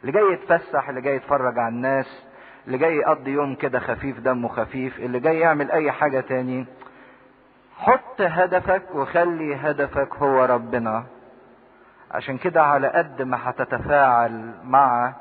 [0.00, 2.26] اللي جاي يتفسح اللي جاي يتفرج على الناس
[2.66, 6.66] اللي جاي يقضي يوم كده خفيف دمه خفيف اللي جاي يعمل أي حاجة تاني.
[7.76, 11.04] حط هدفك وخلي هدفك هو ربنا.
[12.16, 15.14] عشان كده على قد ما هتتفاعل مع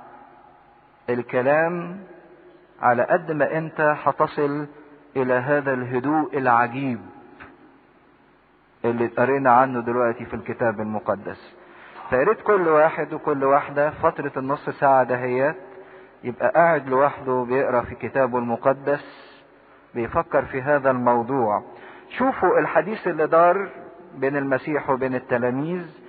[1.10, 2.00] الكلام
[2.82, 4.68] على قد ما انت هتصل
[5.18, 7.00] إلى هذا الهدوء العجيب
[8.86, 11.56] اللي قرينا عنه دلوقتي في الكتاب المقدس.
[12.10, 15.56] فياريت كل واحد وكل واحدة فترة النص ساعة دهيات
[16.24, 19.36] يبقى قاعد لوحده بيقرأ في كتابه المقدس
[19.96, 21.64] بيفكر في هذا الموضوع.
[22.18, 23.70] شوفوا الحديث اللي دار
[24.18, 26.05] بين المسيح وبين التلاميذ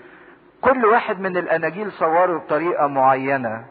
[0.61, 3.65] كل واحد من الأناجيل صوره بطريقة معينة.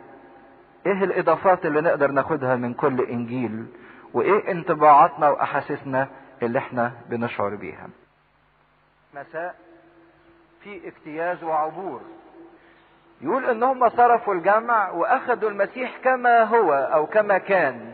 [0.85, 3.65] إيه الإضافات اللي نقدر ناخدها من كل إنجيل؟
[4.13, 6.07] وإيه انطباعاتنا وأحاسيسنا
[6.43, 7.87] اللي إحنا بنشعر بيها؟
[9.13, 9.55] مساء.
[10.63, 12.01] في اجتياز وعبور.
[13.21, 17.93] يقول ان هم صرفوا الجمع وأخذوا المسيح كما هو أو كما كان.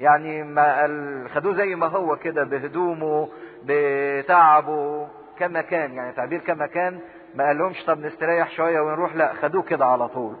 [0.00, 3.28] يعني ما خدوه زي ما هو كده بهدومه
[3.64, 5.94] بتعبه كما كان.
[5.94, 7.00] يعني تعبير كما كان
[7.34, 10.34] ما قالهمش طب نستريح شوية ونروح لا خدوه كده على طول.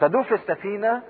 [0.00, 1.02] خدوه في السفينة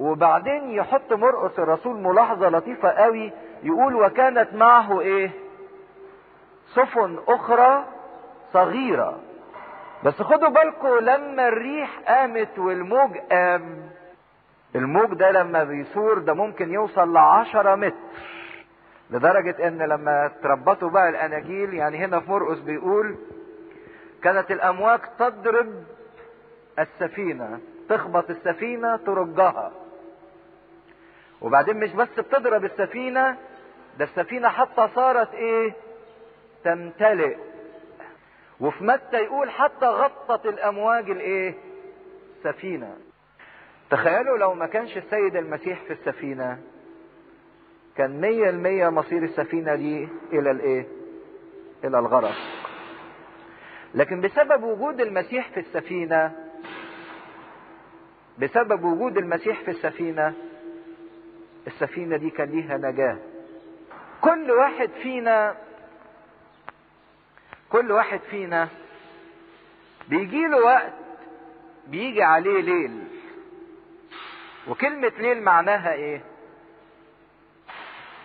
[0.00, 3.32] وبعدين يحط مرقس الرسول ملاحظة لطيفة قوي
[3.62, 5.30] يقول وكانت معه إيه؟
[6.74, 7.84] سفن أخرى
[8.52, 9.18] صغيرة.
[10.04, 13.90] بس خدوا بالكم لما الريح قامت والموج قام
[14.76, 17.96] الموج ده لما بيثور ده ممكن يوصل لعشرة متر.
[19.12, 23.16] لدرجة إن لما تربطوا بقى الأناجيل يعني هنا في مرقس بيقول
[24.22, 25.84] كانت الأمواج تضرب
[26.78, 29.72] السفينة تخبط السفينة ترجها.
[31.40, 33.36] وبعدين مش بس بتضرب السفينة
[33.98, 35.72] ده السفينة حتى صارت إيه؟
[36.64, 37.36] تمتلئ.
[38.60, 41.54] وفي متى يقول حتى غطت الأمواج الإيه؟
[42.44, 42.96] سفينة.
[43.90, 46.58] تخيلوا لو ما كانش السيد المسيح في السفينة
[47.96, 50.86] كان مية المية مصير السفينة دي إلى الإيه؟
[51.84, 52.34] إلى الغرق.
[53.94, 56.32] لكن بسبب وجود المسيح في السفينة
[58.38, 60.34] بسبب وجود المسيح في السفينة
[61.66, 63.18] السفينة دي كان ليها نجاة.
[64.20, 65.56] كل واحد فينا
[67.70, 68.68] كل واحد فينا
[70.08, 70.92] بيجي له وقت
[71.88, 73.04] بيجي عليه ليل
[74.68, 76.20] وكلمة ليل معناها إيه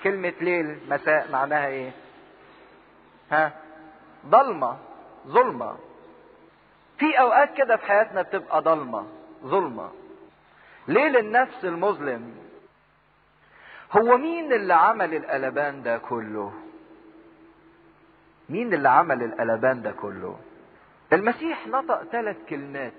[0.03, 1.91] كلمة ليل مساء معناها إيه؟
[3.31, 3.53] ها؟
[4.25, 4.77] ضلمة
[5.27, 5.77] ظلمة.
[6.99, 9.05] في أوقات كده في حياتنا بتبقى ضلمة
[9.43, 9.91] ظلمة.
[10.87, 12.35] ليل النفس المظلم.
[13.91, 16.53] هو مين اللي عمل القلبان ده كله؟
[18.49, 20.39] مين اللي عمل القلبان ده كله؟
[21.13, 22.93] المسيح نطق ثلاث كلمات.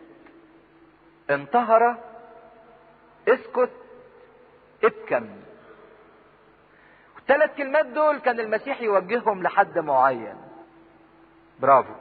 [1.30, 1.96] انتهر
[3.28, 3.70] اسكت
[4.84, 5.28] ابكم.
[7.30, 10.36] الثلاث كلمات دول كان المسيح يوجههم لحد معين.
[11.60, 11.92] برافو.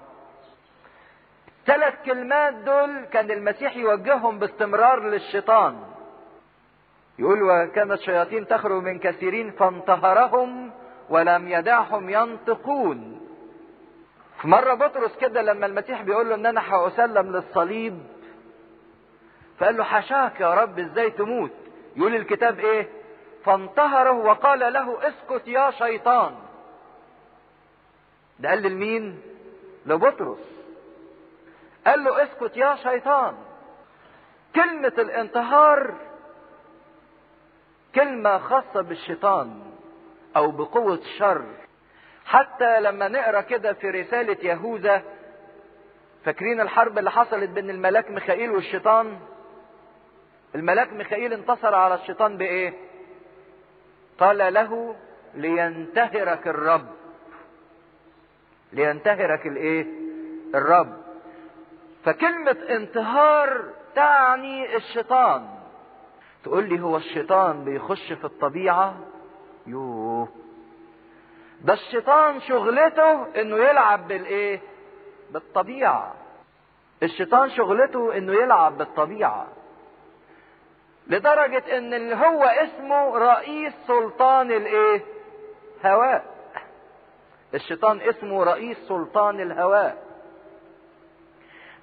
[1.59, 5.83] الثلاث كلمات دول كان المسيح يوجههم باستمرار للشيطان.
[7.19, 10.71] يقول وكان الشياطين تخرج من كثيرين فانتهرهم
[11.09, 13.21] ولم يدعهم ينطقون.
[14.41, 17.99] في مرة بطرس كده لما المسيح بيقول له إن أنا هأسلم للصليب
[19.59, 21.51] فقال له حشاك يا رب إزاي تموت؟
[21.95, 22.96] يقول الكتاب إيه؟
[23.47, 26.35] فانتهره وقال له اسكت يا شيطان.
[28.39, 29.21] ده قال لمين؟
[29.85, 30.39] لبطرس.
[31.85, 33.35] قال له اسكت يا شيطان.
[34.55, 35.93] كلمة الانتهار
[37.95, 39.61] كلمة خاصة بالشيطان
[40.35, 41.45] أو بقوة الشر.
[42.25, 45.03] حتى لما نقرأ كده في رسالة يهوذا
[46.25, 49.19] فاكرين الحرب اللي حصلت بين الملاك ميخائيل والشيطان؟
[50.55, 52.73] الملاك ميخائيل انتصر على الشيطان بإيه؟
[54.19, 54.95] قال له
[55.33, 56.87] لينتهرك الرب.
[58.73, 59.85] لينتهرك الإيه؟
[60.55, 60.97] الرب.
[62.03, 63.63] فكلمة انتهار
[63.95, 65.47] تعني الشيطان.
[66.43, 68.95] تقول لي هو الشيطان بيخش في الطبيعة؟
[69.67, 70.27] يوه.
[71.61, 74.61] ده الشيطان شغلته إنه يلعب بالإيه؟
[75.31, 76.13] بالطبيعة.
[77.03, 79.47] الشيطان شغلته إنه يلعب بالطبيعة.
[81.09, 85.01] لدرجة إن اللي هو اسمه رئيس سلطان الإيه؟
[85.85, 86.25] هواء.
[87.53, 90.03] الشيطان اسمه رئيس سلطان الهواء.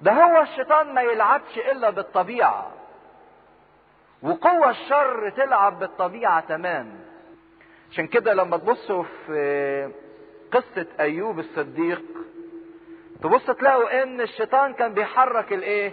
[0.01, 2.70] ده هو الشيطان ما يلعبش إلا بالطبيعة.
[4.22, 7.01] وقوة الشر تلعب بالطبيعة تمام.
[7.91, 9.91] عشان كده لما تبصوا في
[10.53, 12.03] قصة أيوب الصديق
[13.22, 15.93] تبص تلاقوا إن الشيطان كان بيحرك الإيه؟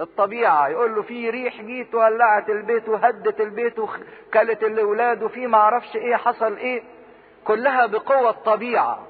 [0.00, 0.68] الطبيعة.
[0.68, 6.56] يقول له في ريح جيت ولعت البيت وهدت البيت وكلت الأولاد وفي معرفش إيه حصل
[6.56, 6.82] إيه.
[7.44, 9.06] كلها بقوة الطبيعة.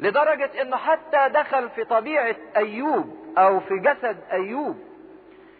[0.00, 4.76] لدرجة إنه حتى دخل في طبيعة أيوب أو في جسد أيوب.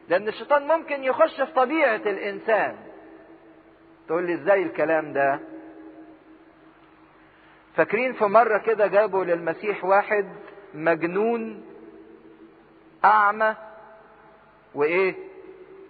[0.09, 2.77] لأن الشيطان ممكن يخش في طبيعة الإنسان.
[4.09, 5.41] تقول لي إزاي الكلام ده؟
[7.77, 10.29] فاكرين في مرة كده جابوا للمسيح واحد
[10.75, 11.65] مجنون
[13.05, 13.55] أعمى
[14.75, 15.15] وإيه؟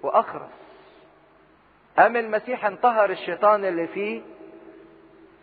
[0.02, 0.50] وأخرس.
[1.98, 4.22] قام المسيح انتهر الشيطان اللي فيه؟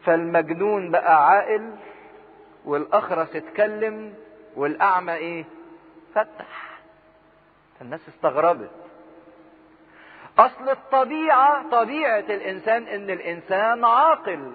[0.05, 1.75] فالمجنون بقى عاقل
[2.65, 4.13] والأخرس اتكلم
[4.55, 5.45] والأعمى إيه؟
[6.15, 6.79] فتح.
[7.81, 8.71] الناس استغربت.
[10.39, 14.53] أصل الطبيعة طبيعة الإنسان إن الإنسان عاقل.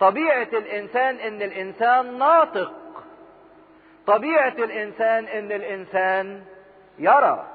[0.00, 2.72] طبيعة الإنسان إن الإنسان ناطق.
[4.06, 6.44] طبيعة الإنسان إن الإنسان
[6.98, 7.46] يرى.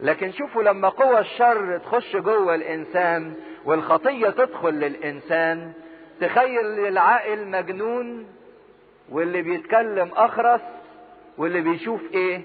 [0.00, 3.34] لكن شوفوا لما قوى الشر تخش جوه الإنسان
[3.64, 5.72] والخطية تدخل للإنسان
[6.20, 8.28] تخيل العاقل مجنون
[9.10, 10.60] واللي بيتكلم أخرس
[11.38, 12.42] واللي بيشوف إيه؟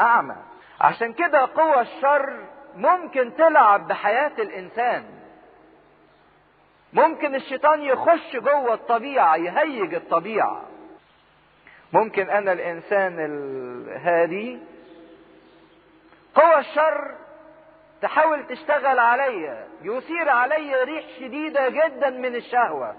[0.00, 0.36] أعمى.
[0.80, 2.36] عشان كده قوى الشر
[2.76, 5.04] ممكن تلعب بحياة الإنسان.
[6.92, 10.62] ممكن الشيطان يخش جوه الطبيعة يهيج الطبيعة.
[11.92, 14.58] ممكن أنا الإنسان الهادي.
[16.34, 17.14] قوى الشر
[18.02, 22.96] تحاول تشتغل عليا يثير علي ريح شديدة جدا من الشهوة.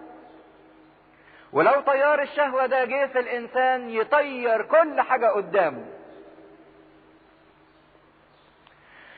[1.54, 5.86] ولو طيار الشهوة ده جه في الإنسان يطير كل حاجة قدامه.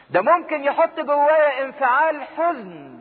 [0.09, 3.00] ده ممكن يحط جوايا انفعال حزن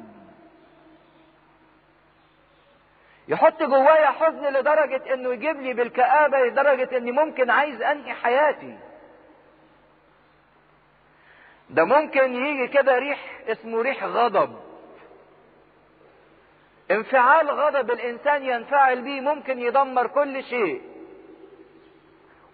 [3.31, 8.78] يحط جوايا حزن لدرجة إنه يجيب لي بالكآبة لدرجة إني ممكن عايز أنهي حياتي.
[11.70, 14.61] ده ممكن يجي كده ريح اسمه ريح غضب.
[16.91, 20.83] انفعال غضب الإنسان ينفعل بيه ممكن يدمر كل شيء.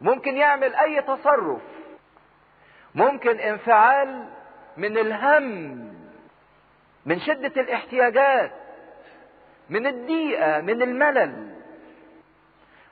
[0.00, 1.62] ممكن يعمل أي تصرف.
[2.94, 4.28] ممكن انفعال
[4.76, 5.76] من الهم
[7.06, 8.52] من شدة الاحتياجات.
[9.70, 11.54] من الضيقة من الملل.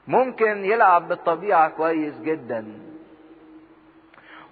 [0.06, 2.66] ممكن يلعب بالطبيعة كويس جدا.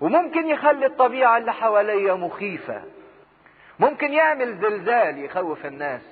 [0.01, 2.83] وممكن يخلي الطبيعة اللي حواليا مخيفة.
[3.79, 6.03] ممكن يعمل زلزال يخوف الناس.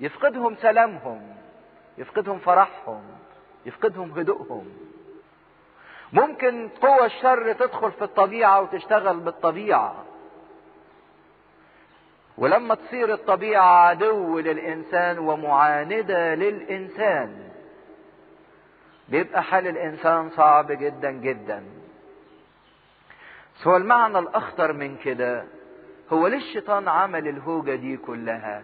[0.00, 1.36] يفقدهم سلامهم
[1.98, 3.02] يفقدهم فرحهم
[3.66, 4.68] يفقدهم هدوءهم.
[6.12, 10.04] ممكن قوى الشر تدخل في الطبيعة وتشتغل بالطبيعة.
[12.38, 17.48] ولما تصير الطبيعة عدو للإنسان ومعاندة للإنسان
[19.08, 21.64] بيبقى حال الإنسان صعب جدا جدا.
[23.66, 25.44] هو المعنى الأخطر من كده
[26.12, 28.62] هو ليه الشيطان عمل الهوجة دي كلها؟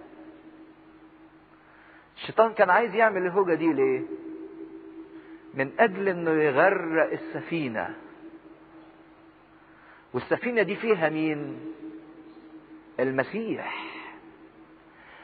[2.16, 4.03] الشيطان كان عايز يعمل الهوجة دي ليه؟
[5.55, 7.95] من أجل أنه يغرق السفينة.
[10.14, 11.70] والسفينة دي فيها مين؟
[13.01, 13.74] المسيح.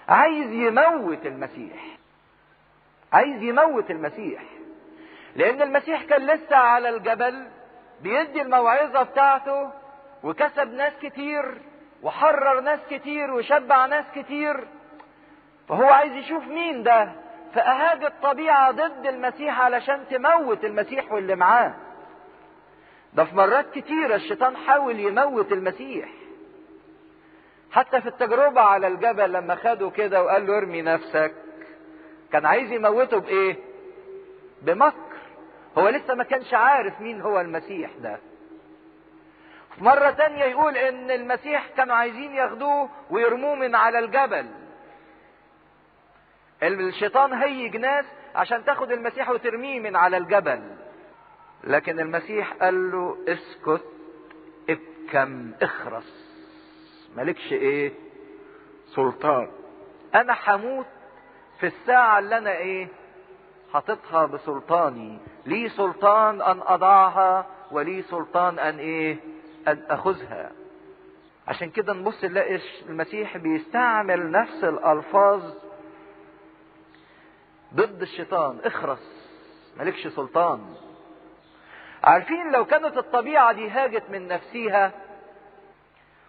[0.09, 1.97] عايز يموت المسيح.
[3.13, 4.43] عايز يموت المسيح.
[5.37, 7.49] لأن المسيح كان لسه على الجبل
[8.03, 9.71] بيدي الموعظة بتاعته
[10.23, 11.59] وكسب ناس كتير
[12.03, 14.69] وحرر ناس كتير وشبع ناس كتير.
[15.69, 17.13] فهو عايز يشوف مين ده؟
[17.55, 21.75] فأهاج الطبيعة ضد المسيح علشان تموت المسيح واللي معاه.
[23.13, 26.09] ده في مرات كتيرة الشيطان حاول يموت المسيح.
[27.73, 31.35] حتى في التجربة على الجبل لما خده كده وقال له ارمي نفسك
[32.33, 33.57] كان عايز يموته بإيه؟
[34.63, 35.17] بمكر.
[35.79, 38.19] هو لسه ما كانش عارف مين هو المسيح ده.
[39.79, 44.47] مرة تانية يقول إن المسيح كانوا عايزين ياخدوه ويرموه من على الجبل.
[46.63, 48.05] الشيطان هيج ناس
[48.35, 50.63] عشان تاخد المسيح وترميه من على الجبل.
[51.65, 53.85] لكن المسيح قال له اسكت
[54.71, 56.26] ابكم اخرس.
[57.17, 57.93] مالكش إيه؟
[58.95, 59.49] سلطان.
[60.15, 60.87] أنا هموت
[61.61, 62.89] في الساعة اللي أنا إيه؟
[63.73, 65.19] حاططها بسلطاني.
[65.47, 69.17] لي سلطان أن أضعها ولي سلطان أن إيه؟
[69.69, 70.53] أن أخذها.
[71.49, 75.43] عشان كده نبص نلاقي المسيح بيستعمل نفس الألفاظ
[77.75, 78.59] ضد الشيطان.
[78.65, 79.29] اخرس.
[79.77, 80.75] مالكش سلطان.
[82.05, 84.93] عارفين لو كانت الطبيعة دي هاجت من نفسها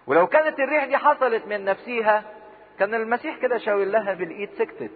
[0.08, 2.24] ولو كانت الريح دي حصلت من نفسها
[2.80, 4.92] كان المسيح كده شاور لها بالإيد سكتت.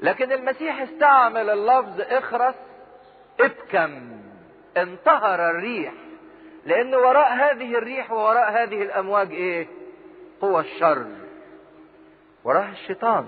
[0.00, 2.54] لكن المسيح استعمل اللفظ اخرس
[3.40, 4.20] ابكم
[4.76, 5.92] انتهر الريح.
[6.66, 9.66] لأن وراء هذه الريح ووراء هذه الأمواج إيه؟
[10.40, 11.06] قوى الشر.
[12.44, 13.26] وراء الشيطان.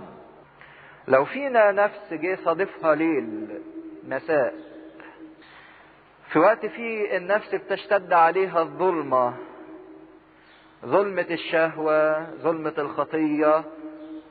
[1.09, 3.49] لو فينا نفس جه صادفها ليل
[4.09, 4.55] مساء.
[6.33, 9.35] في وقت فيه النفس بتشتد عليها الظلمة.
[10.87, 13.65] ظلمة الشهوة ظلمة الخطية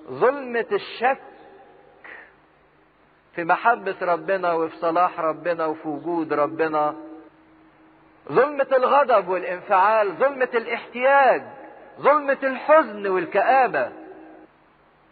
[0.10, 1.22] ظلمة الشك
[3.36, 6.96] في محبة ربنا وفي صلاح ربنا وفي وجود ربنا.
[8.32, 11.44] ظلمة الغضب والانفعال ظلمة الاحتياج
[12.00, 13.92] ظلمة الحزن والكآبة.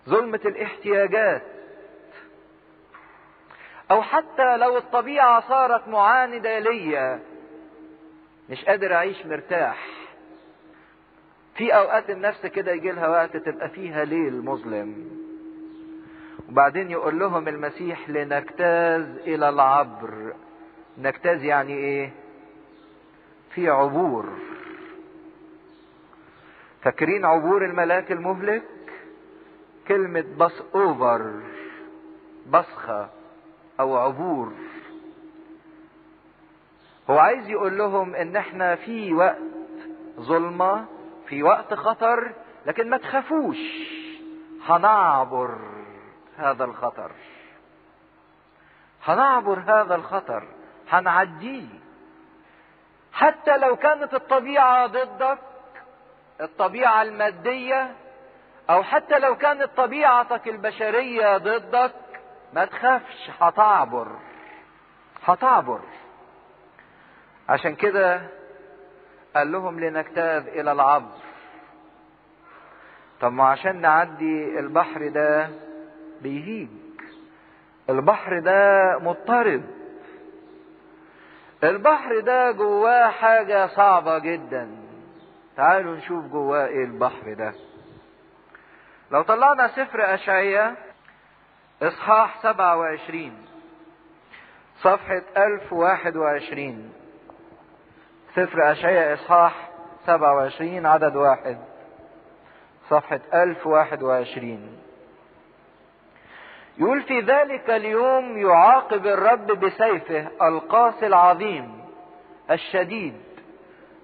[0.10, 1.42] ظلمة الاحتياجات.
[3.92, 7.20] أو حتى لو الطبيعة صارت معاندة ليا
[8.50, 9.99] مش قادر أعيش مرتاح.
[11.60, 15.10] في أوقات النفس كده يجي لها وقت تبقى فيها ليل مظلم.
[16.50, 20.34] وبعدين يقول لهم المسيح لنجتاز إلى العبر.
[20.98, 22.12] نجتاز يعني إيه؟
[23.56, 24.26] في عبور.
[26.82, 28.64] فاكرين عبور الملاك المهلك؟
[29.88, 31.42] كلمة بس اوفر
[32.50, 33.10] بصخة
[33.80, 34.54] أو عبور.
[37.10, 39.38] هو عايز يقول لهم إن إحنا في وقت
[40.20, 40.86] ظلمة
[41.30, 42.34] في وقت خطر
[42.66, 43.58] لكن ما تخافوش.
[44.66, 45.58] هنعبر
[46.38, 47.12] هذا الخطر.
[49.06, 50.48] هنعبر هذا الخطر.
[50.90, 51.80] هنعديه.
[53.14, 55.40] حتى لو كانت الطبيعة ضدك
[56.42, 57.96] الطبيعة المادية
[58.70, 61.96] أو حتى لو كانت طبيعتك البشرية ضدك
[62.54, 63.30] ما تخافش.
[63.40, 64.08] هتعبر.
[65.26, 65.80] هتعبر.
[67.50, 68.22] عشان كده
[69.36, 71.18] قال لهم لنجتاز إلى العبر.
[73.22, 75.50] طب ما عشان نعدي البحر ده
[76.22, 76.68] بيهيج.
[77.90, 79.64] البحر ده مضطرب.
[81.64, 84.70] البحر ده جواه حاجة صعبة جدا.
[85.58, 87.54] تعالوا نشوف جواه إيه البحر ده.
[89.12, 90.76] لو طلعنا سفر أشعية
[91.82, 93.46] إصحاح 27
[94.82, 96.94] صفحة 1021
[98.40, 99.70] سفر أشعية إصحاح
[100.06, 101.58] 27 عدد واحد.
[102.90, 104.78] صفحة 1021
[106.78, 111.86] يقول في ذلك اليوم يعاقب الرب بسيفه القاسي العظيم
[112.52, 113.22] الشديد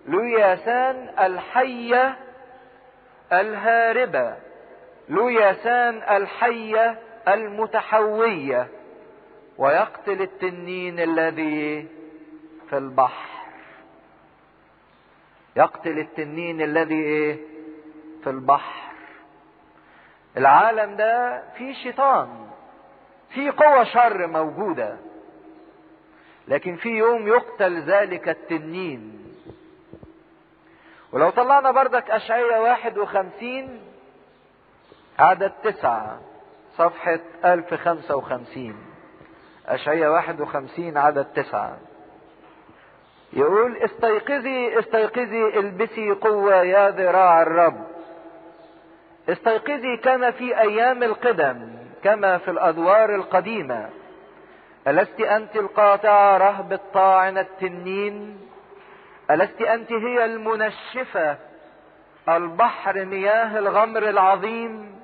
[0.08, 2.16] لوياسان الحية
[3.34, 4.36] الهاربة
[5.10, 8.68] لوياسان الحية المتحوية
[9.58, 11.88] ويقتل التنين الذي
[12.70, 13.35] في البحر.
[15.56, 17.40] يقتل التنين الذي إيه؟
[18.24, 18.86] في البحر.
[20.38, 22.48] العالم ده فيه شيطان
[23.30, 24.98] في قوة شر موجودة
[26.48, 29.22] لكن في يوم يقتل ذلك التنين.
[31.12, 33.82] ولو طلعنا بردك أشعية واحد وخمسين
[35.20, 36.22] عدد تسعة
[36.78, 38.76] صفحة ألف خمسة وخمسين.
[39.68, 41.78] أشعية واحد وخمسين عدد تسعة.
[43.36, 47.86] يقول استيقظي استيقظي البسي قوة يا ذراع الرب.
[49.30, 51.70] استيقظي كما في أيام القدم
[52.04, 53.90] كما في الأدوار القديمة.
[54.88, 58.40] ألست أنت القاطعة رهب الطاعن التنين؟
[59.32, 61.38] ألست أنت هي المنشفة
[62.30, 64.96] البحر مياه الغمر العظيم؟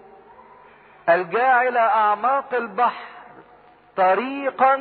[1.09, 3.05] الجاعل أعماق البحر
[3.97, 4.79] طريقا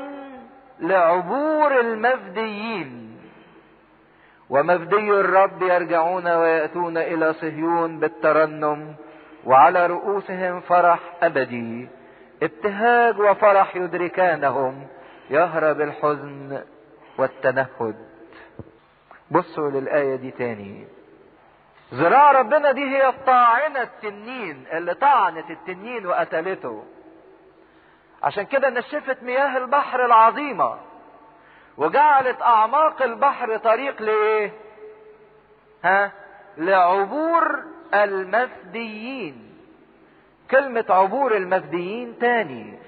[0.81, 3.00] لعبور المفديين.
[4.51, 8.95] ومفدي الرب يرجعون ويأتون إلى صهيون بالترنم
[9.45, 11.89] وعلى رؤوسهم فرح أبدي.
[12.43, 14.87] ابتهاج وفرح يدركانهم.
[15.31, 16.63] يهرب الحزن
[17.19, 17.97] والتنهد.
[19.31, 20.87] بصوا للآية دي تاني.
[21.95, 26.85] ذراع ربنا دي هي الطاعنة التنين اللي طعنت التنين وقتلته.
[28.23, 30.90] عشان كده نشفت مياه البحر العظيمة.
[31.77, 34.53] وجعلت أعماق البحر طريق لإيه؟
[35.85, 36.13] ها؟
[36.59, 37.65] لعبور
[37.95, 39.57] المفديين
[40.51, 42.79] كلمة عبور المفديين تاني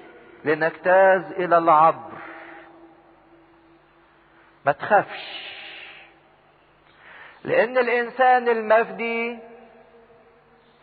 [0.44, 2.12] لنجتاز إلى العبر
[4.66, 5.52] ما تخافش
[7.44, 9.38] لأن الإنسان المفدي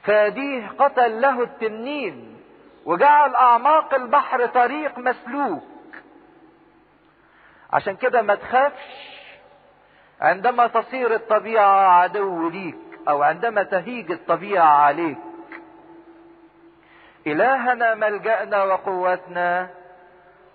[0.03, 2.39] فاديه قتل له التنين
[2.85, 5.63] وجعل أعماق البحر طريق مسلوك
[7.73, 9.19] عشان كده ما تخافش
[10.21, 12.75] عندما تصير الطبيعة عدو ليك
[13.07, 15.17] أو عندما تهيج الطبيعة عليك
[17.27, 19.69] إلهنا ملجأنا وقوتنا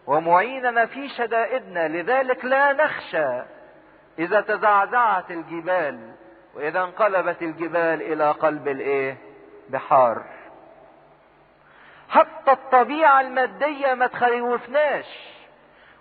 [0.07, 3.43] ومعيننا في شدائدنا لذلك لا نخشى
[4.19, 6.15] إذا تزعزعت الجبال
[6.55, 9.17] وإذا انقلبت الجبال إلى قلب الإيه؟
[9.69, 10.25] بحار.
[12.09, 15.35] حتى الطبيعة المادية ما تخوفناش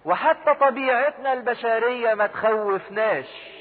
[0.06, 3.54] وحتى طبيعتنا البشرية ما تخوفناش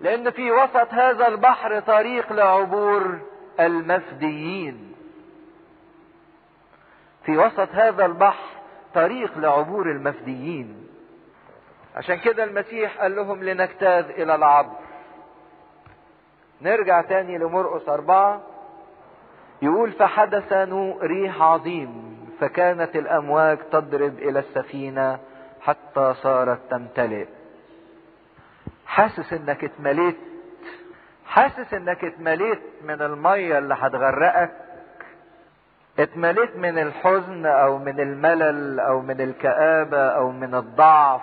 [0.00, 3.18] لأن في وسط هذا البحر طريق لعبور
[3.60, 4.94] المفديين.
[7.24, 8.44] في وسط هذا البحر
[8.94, 10.88] طريق لعبور المفديين.
[11.96, 14.76] عشان كده المسيح قال لهم لنجتاز إلى العبر
[16.62, 18.42] نرجع تاني لمرقس أربعة
[19.62, 20.52] يقول فحدث
[21.02, 25.18] ريح عظيم فكانت الأمواج تضرب إلى السفينة
[25.64, 27.26] حتى صارت تمتلئ.
[28.86, 30.16] حاسس إنك اتمليت.
[31.26, 34.50] حاسس إنك اتمليت من المية اللي هتغرقك.
[35.98, 41.20] اتمليت من الحزن أو من الملل أو من الكآبة أو من الضعف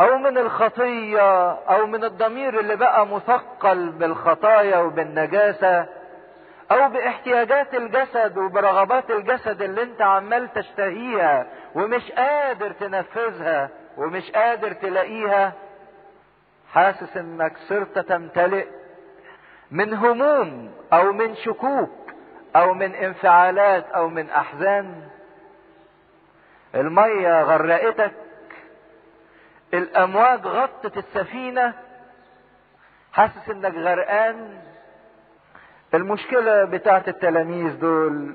[0.00, 5.86] أو من الخطية أو من الضمير اللي بقى مثقل بالخطايا وبالنجاسة
[6.72, 11.46] أو بإحتياجات الجسد وبرغبات الجسد اللي أنت عمال تشتهيها
[11.76, 15.52] ومش قادر تنفذها ومش قادر تلاقيها
[16.72, 18.66] حاسس إنك صرت تمتلئ
[19.70, 22.12] من هموم أو من شكوك
[22.56, 25.08] أو من انفعالات أو من أحزان.
[26.74, 28.12] المية غرقتك
[29.74, 31.74] الأمواج غطت السفينة
[33.12, 34.58] حاسس إنك غرقان.
[35.94, 38.34] المشكلة بتاعت التلاميذ دول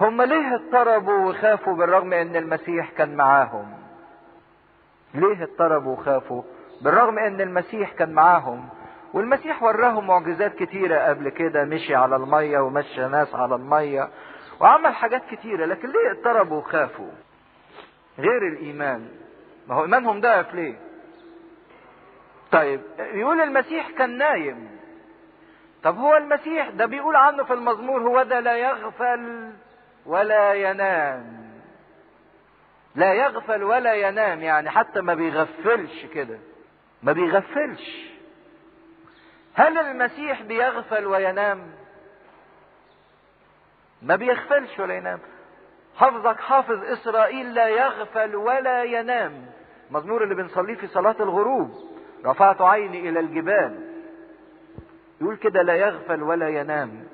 [0.00, 3.72] هم ليه اضطربوا وخافوا بالرغم إن المسيح كان معاهم؟
[5.14, 6.42] ليه اضطربوا وخافوا
[6.82, 8.68] بالرغم إن المسيح كان معاهم؟
[9.14, 14.08] والمسيح وراهم معجزات كتيرة قبل كده مشي على المية ومشى ناس على المية
[14.60, 17.10] وعمل حاجات كتيرة لكن ليه اضطربوا وخافوا؟
[18.18, 19.08] غير الإيمان.
[19.68, 20.74] ما هو إيمانهم ضعف ليه؟
[22.52, 24.68] طيب يقول المسيح كان نايم.
[25.82, 29.50] طب هو المسيح ده بيقول عنه في المزمور هو ده لا يغفل
[30.06, 31.40] ولا ينام.
[32.94, 36.38] لا يغفل ولا ينام يعني حتى ما بيغفلش كده.
[37.02, 38.10] ما بيغفلش.
[39.54, 41.70] هل المسيح بيغفل وينام؟
[44.02, 45.18] ما بيغفلش ولا ينام.
[45.96, 49.46] حفظك حافظ إسرائيل لا يغفل ولا ينام.
[49.90, 51.90] مزمور اللي بنصليه في صلاة الغروب.
[52.26, 53.90] رفعت عيني إلى الجبال.
[55.20, 57.04] يقول كده لا يغفل ولا ينام.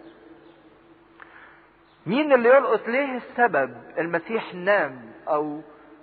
[2.07, 5.61] مين اللي يلقط ليه السبب؟ المسيح نام أو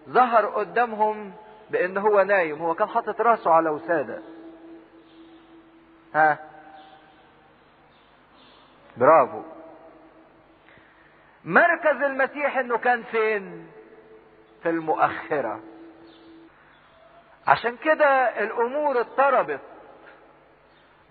[0.10, 1.34] ظهر قدامهم
[1.70, 2.62] بأن هو نايم.
[2.62, 4.22] هو كان حاطط راسه على وسادة.
[6.16, 6.40] ها؟
[8.98, 9.42] برافو.
[11.44, 13.68] مركز المسيح إنه كان فين؟
[14.64, 15.60] في المؤخرة.
[17.48, 18.06] عشان كده
[18.44, 19.62] الأمور اضطربت.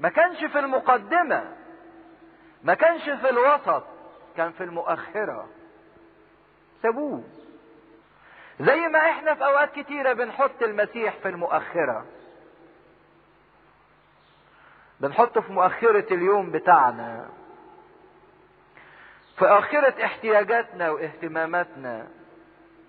[0.01, 1.57] ما كانش في المقدمة.
[2.63, 3.92] ما كانش في الوسط.
[4.37, 5.49] كان في المؤخرة.
[6.83, 7.23] سابوه.
[8.61, 12.05] زي ما إحنا في أوقات كتيرة بنحط المسيح في المؤخرة.
[15.01, 17.29] بنحطه في مؤخرة اليوم بتاعنا.
[19.39, 22.07] في آخرة احتياجاتنا واهتماماتنا.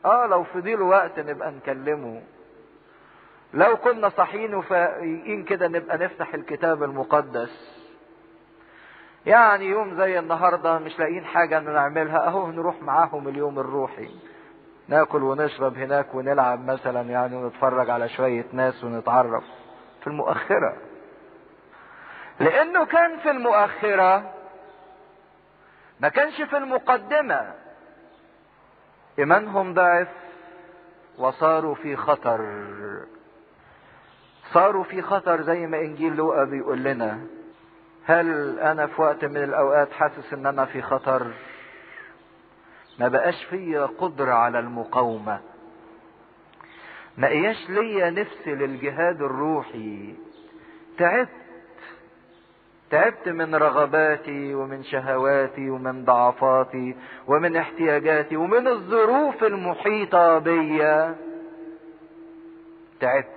[0.06, 2.22] آه لو فضيله وقت نبقى نكلمه.
[3.54, 7.73] لو كنا صاحيين وفايقين كده نبقى نفتح الكتاب المقدس.
[9.26, 12.28] يعني يوم زي النهارده مش لاقيين حاجة نعملها.
[12.28, 14.10] أهو نروح معاهم اليوم الروحي.
[14.88, 19.44] ناكل ونشرب هناك ونلعب مثلا يعني ونتفرج على شوية ناس ونتعرف.
[20.02, 20.78] في المؤخرة.
[22.40, 24.32] لأنه كان في المؤخرة
[26.00, 27.54] ما كانش في المقدمة.
[29.20, 30.08] إيمانهم ضعف
[31.18, 32.66] وصاروا في خطر.
[34.52, 37.20] صاروا في خطر زي ما إنجيل لوقا بيقول لنا.
[38.06, 41.32] هل أنا في وقت من الأوقات حاسس ان أنا في خطر؟
[43.00, 45.40] ما بقاش فيا قدرة على المقاومة.
[47.18, 50.16] ما اياش ليا نفس للجهاد الروحي.
[50.98, 51.30] تعبت.
[52.90, 56.96] تعبت من رغباتي ومن شهواتي ومن ضعفاتي
[57.28, 61.16] ومن احتياجاتي ومن الظروف المحيطة بيا.
[63.00, 63.28] تعبت.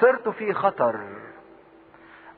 [0.00, 1.23] صرت في خطر.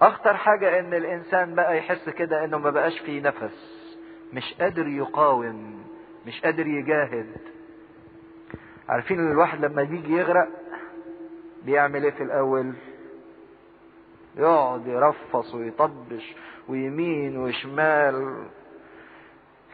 [0.02, 3.76] أخطر حاجة إن الإنسان بقى يحس كده إنه ما بقاش فيه نفس
[4.32, 5.84] مش قادر يقاوم
[6.26, 7.36] مش قادر يجاهد.
[8.88, 10.48] عارفين الواحد لما بيجي يغرق
[11.64, 12.72] بيعمل إيه في الأول؟
[14.36, 16.34] يقعد يرفص ويطبش
[16.68, 18.46] ويمين وشمال.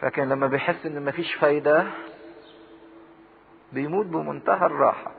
[0.02, 1.86] لكن لما بيحس إن مفيش فايدة
[3.72, 5.12] بيموت بمنتهى الراحة.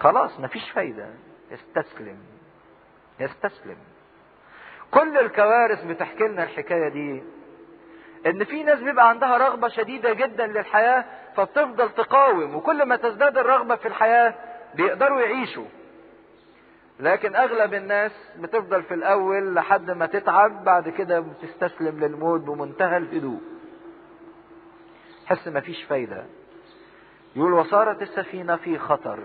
[0.00, 1.10] خلاص مفيش فايدة.
[1.50, 2.18] يستسلم
[3.20, 3.76] يستسلم.
[4.90, 7.22] كل الكوارث بتحكي لنا الحكاية دي
[8.26, 11.04] إن في ناس بيبقى عندها رغبة شديدة جدا للحياة
[11.36, 14.34] فبتفضل تقاوم وكل ما تزداد الرغبة في الحياة
[14.74, 15.64] بيقدروا يعيشوا.
[17.00, 23.40] لكن أغلب الناس بتفضل في الأول لحد ما تتعب بعد كده بتستسلم للموت بمنتهى الهدوء.
[25.26, 26.24] حس مفيش فايدة.
[27.36, 29.18] يقول وصارت السفينة في خطر.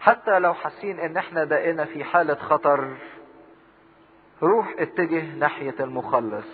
[0.00, 2.96] حتى لو حاسين إن إحنا بقينا في حالة خطر
[4.42, 6.46] روح اتجه ناحية المخلص.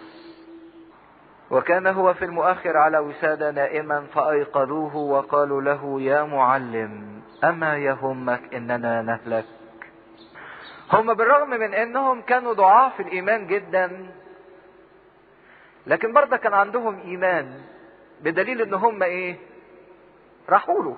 [1.50, 9.02] وكان هو في المؤخر على وسادة نائما فأيقظوه وقالوا له يا معلم أما يهمك إننا
[9.02, 9.44] نهلك.
[10.92, 14.10] هم بالرغم من أنهم كانوا ضعاف الإيمان جدا
[15.86, 17.60] لكن برضه كان عندهم إيمان
[18.22, 19.36] بدليل إن هم إيه؟
[20.48, 20.96] راحوا له.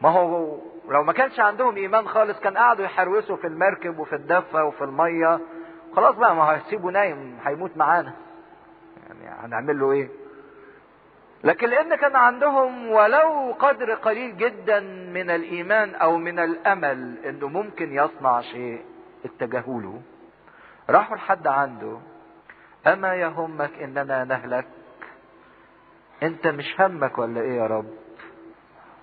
[0.00, 0.58] ما هو
[0.88, 5.40] لو ما كانش عندهم إيمان خالص كان قعدوا يحروسوا في المركب وفي الدفة وفي المية.
[5.96, 8.12] خلاص بقى ما هيسيبه نايم هيموت معانا.
[9.08, 10.08] يعني هنعمل له إيه؟
[11.44, 14.80] لكن لأن كان عندهم ولو قدر قليل جدا
[15.14, 18.84] من الإيمان أو من الأمل إنه ممكن يصنع شيء
[19.24, 20.02] اتجهوا له.
[20.90, 21.98] راحوا لحد عنده.
[22.86, 24.66] أما يهمك إننا نهلك.
[26.22, 27.99] أنت مش همك ولا إيه يا رب؟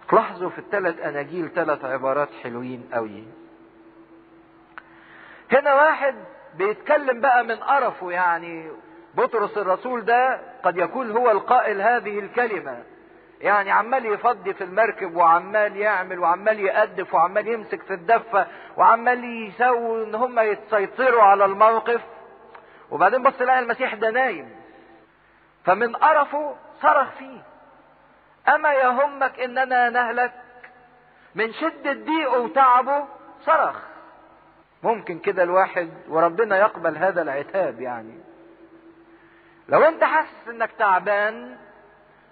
[0.09, 3.23] تلاحظوا في الثلاث أناجيل ثلاث عبارات حلوين قوي.
[5.51, 6.15] هنا واحد
[6.55, 8.71] بيتكلم بقى من قرفه يعني
[9.15, 12.83] بطرس الرسول ده قد يكون هو القائل هذه الكلمة.
[13.41, 18.47] يعني عمال يفضي في المركب وعمال يعمل وعمال يأدف وعمال يمسك في الدفة
[18.77, 22.01] وعمال يسوي إن هم يتسيطروا على الموقف.
[22.91, 24.49] وبعدين بص لقى المسيح ده نايم.
[25.65, 27.41] فمن قرفه صرخ فيه.
[28.49, 30.33] أما يهمك إننا نهلك
[31.35, 33.07] من شدة ضيقه وتعبه
[33.45, 33.75] صرخ.
[34.83, 38.19] ممكن كده الواحد وربنا يقبل هذا العتاب يعني.
[39.69, 41.57] لو أنت حاسس إنك تعبان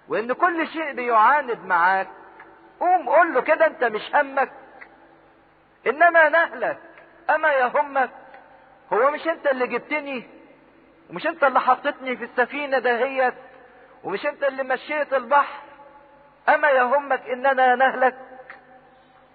[0.08, 2.08] وإن كل شيء بيعاند معاك
[2.80, 4.52] قوم قول له كده أنت مش همك.
[5.86, 6.78] إنما نهلك.
[7.30, 8.10] أما يهمك
[8.92, 10.24] هو مش أنت اللي جبتني
[11.10, 13.34] ومش أنت اللي حطيتني في السفينة دهيت
[14.04, 15.65] ومش أنت اللي مشيت البحر.
[16.48, 18.16] أما يهمك إننا نهلك.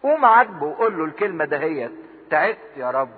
[0.03, 1.91] قوم عاتبه وقول له الكلمة دهيت
[2.29, 3.09] تعبت يا رب.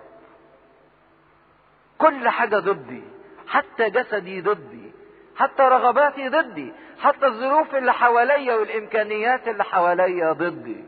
[1.98, 3.04] كل حاجة ضدي
[3.48, 4.92] حتى جسدي ضدي
[5.38, 10.84] حتى رغباتي ضدي حتى الظروف اللي حواليا والإمكانيات اللي حواليا ضدي.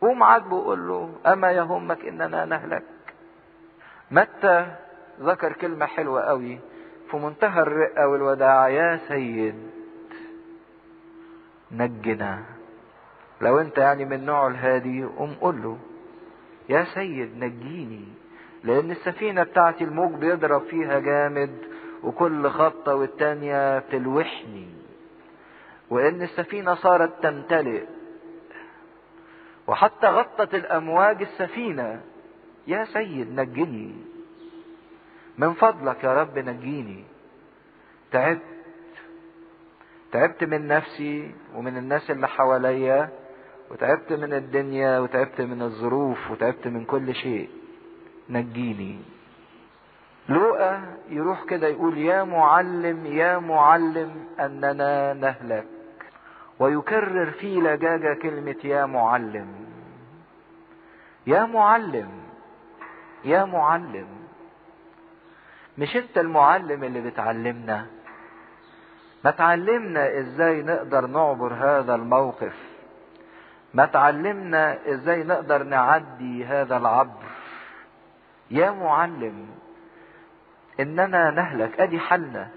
[0.00, 2.84] قوم عاتبه وقول له أما يهمك إننا نهلك.
[4.10, 4.66] متى؟
[5.20, 6.60] ذكر كلمة حلوة قوي
[7.10, 9.73] في منتهى الرقة والوداع يا سيد.
[11.76, 12.42] نجنا.
[13.40, 15.78] لو أنت يعني من نوع الهادي قوم قول له
[16.68, 18.04] يا سيد نجيني
[18.64, 21.58] لأن السفينة بتاعتي الموج بيضرب فيها جامد
[22.02, 24.68] وكل خطة والتانية تلوحني.
[25.90, 27.84] وإن السفينة صارت تمتلئ
[29.66, 32.00] وحتى غطت الأمواج السفينة
[32.66, 33.94] يا سيد نجني
[35.38, 37.04] من فضلك يا رب نجيني.
[38.12, 38.53] تعبت.
[40.14, 43.08] تعبت من نفسي ومن الناس اللي حواليا
[43.70, 47.48] وتعبت من الدنيا وتعبت من الظروف وتعبت من كل شيء.
[48.30, 48.98] نجيني.
[50.28, 55.66] لوقا يروح كده يقول يا معلم يا معلم أننا نهلك.
[56.58, 59.48] ويكرر في لجاجة كلمة يا معلم.
[61.26, 62.10] يا معلم
[63.24, 64.06] يا معلم.
[65.78, 67.86] مش أنت المعلم اللي بتعلمنا.
[69.24, 72.54] ما تعلمنا إزاي نقدر نعبر هذا الموقف.
[73.74, 77.24] ما تعلمنا إزاي نقدر نعدي هذا العبر.
[78.50, 79.46] يا معلم
[80.80, 81.80] إننا نهلك.
[81.80, 82.48] أدي حالنا.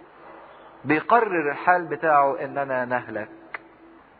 [0.85, 3.29] بيقرر الحال بتاعه إننا نهلك.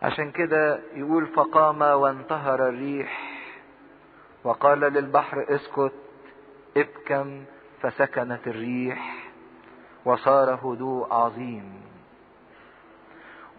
[0.02, 3.42] عشان كده يقول فقام وانتهر الريح
[4.44, 5.94] وقال للبحر اسكت
[6.78, 7.44] ابكم
[7.82, 9.28] فسكنت الريح
[10.06, 11.87] وصار هدوء عظيم.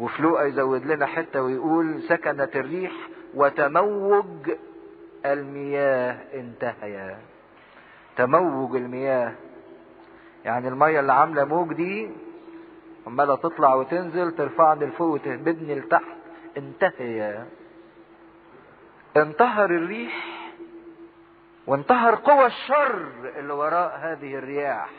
[0.00, 2.92] وفي لوقا يزود لنا حتة ويقول سكنت الريح
[3.34, 4.50] وتموج
[5.26, 7.18] المياه انتهيا
[8.16, 9.32] تموج المياه.
[10.44, 12.10] يعني المية اللي عاملة موج دي
[13.06, 16.16] عمالة تطلع وتنزل ترفعني لفوق وتهبدني لتحت.
[16.56, 17.46] انتهيا
[19.16, 20.24] انتهر الريح
[21.66, 24.90] وانتهر قوى الشر اللي وراء هذه الرياح.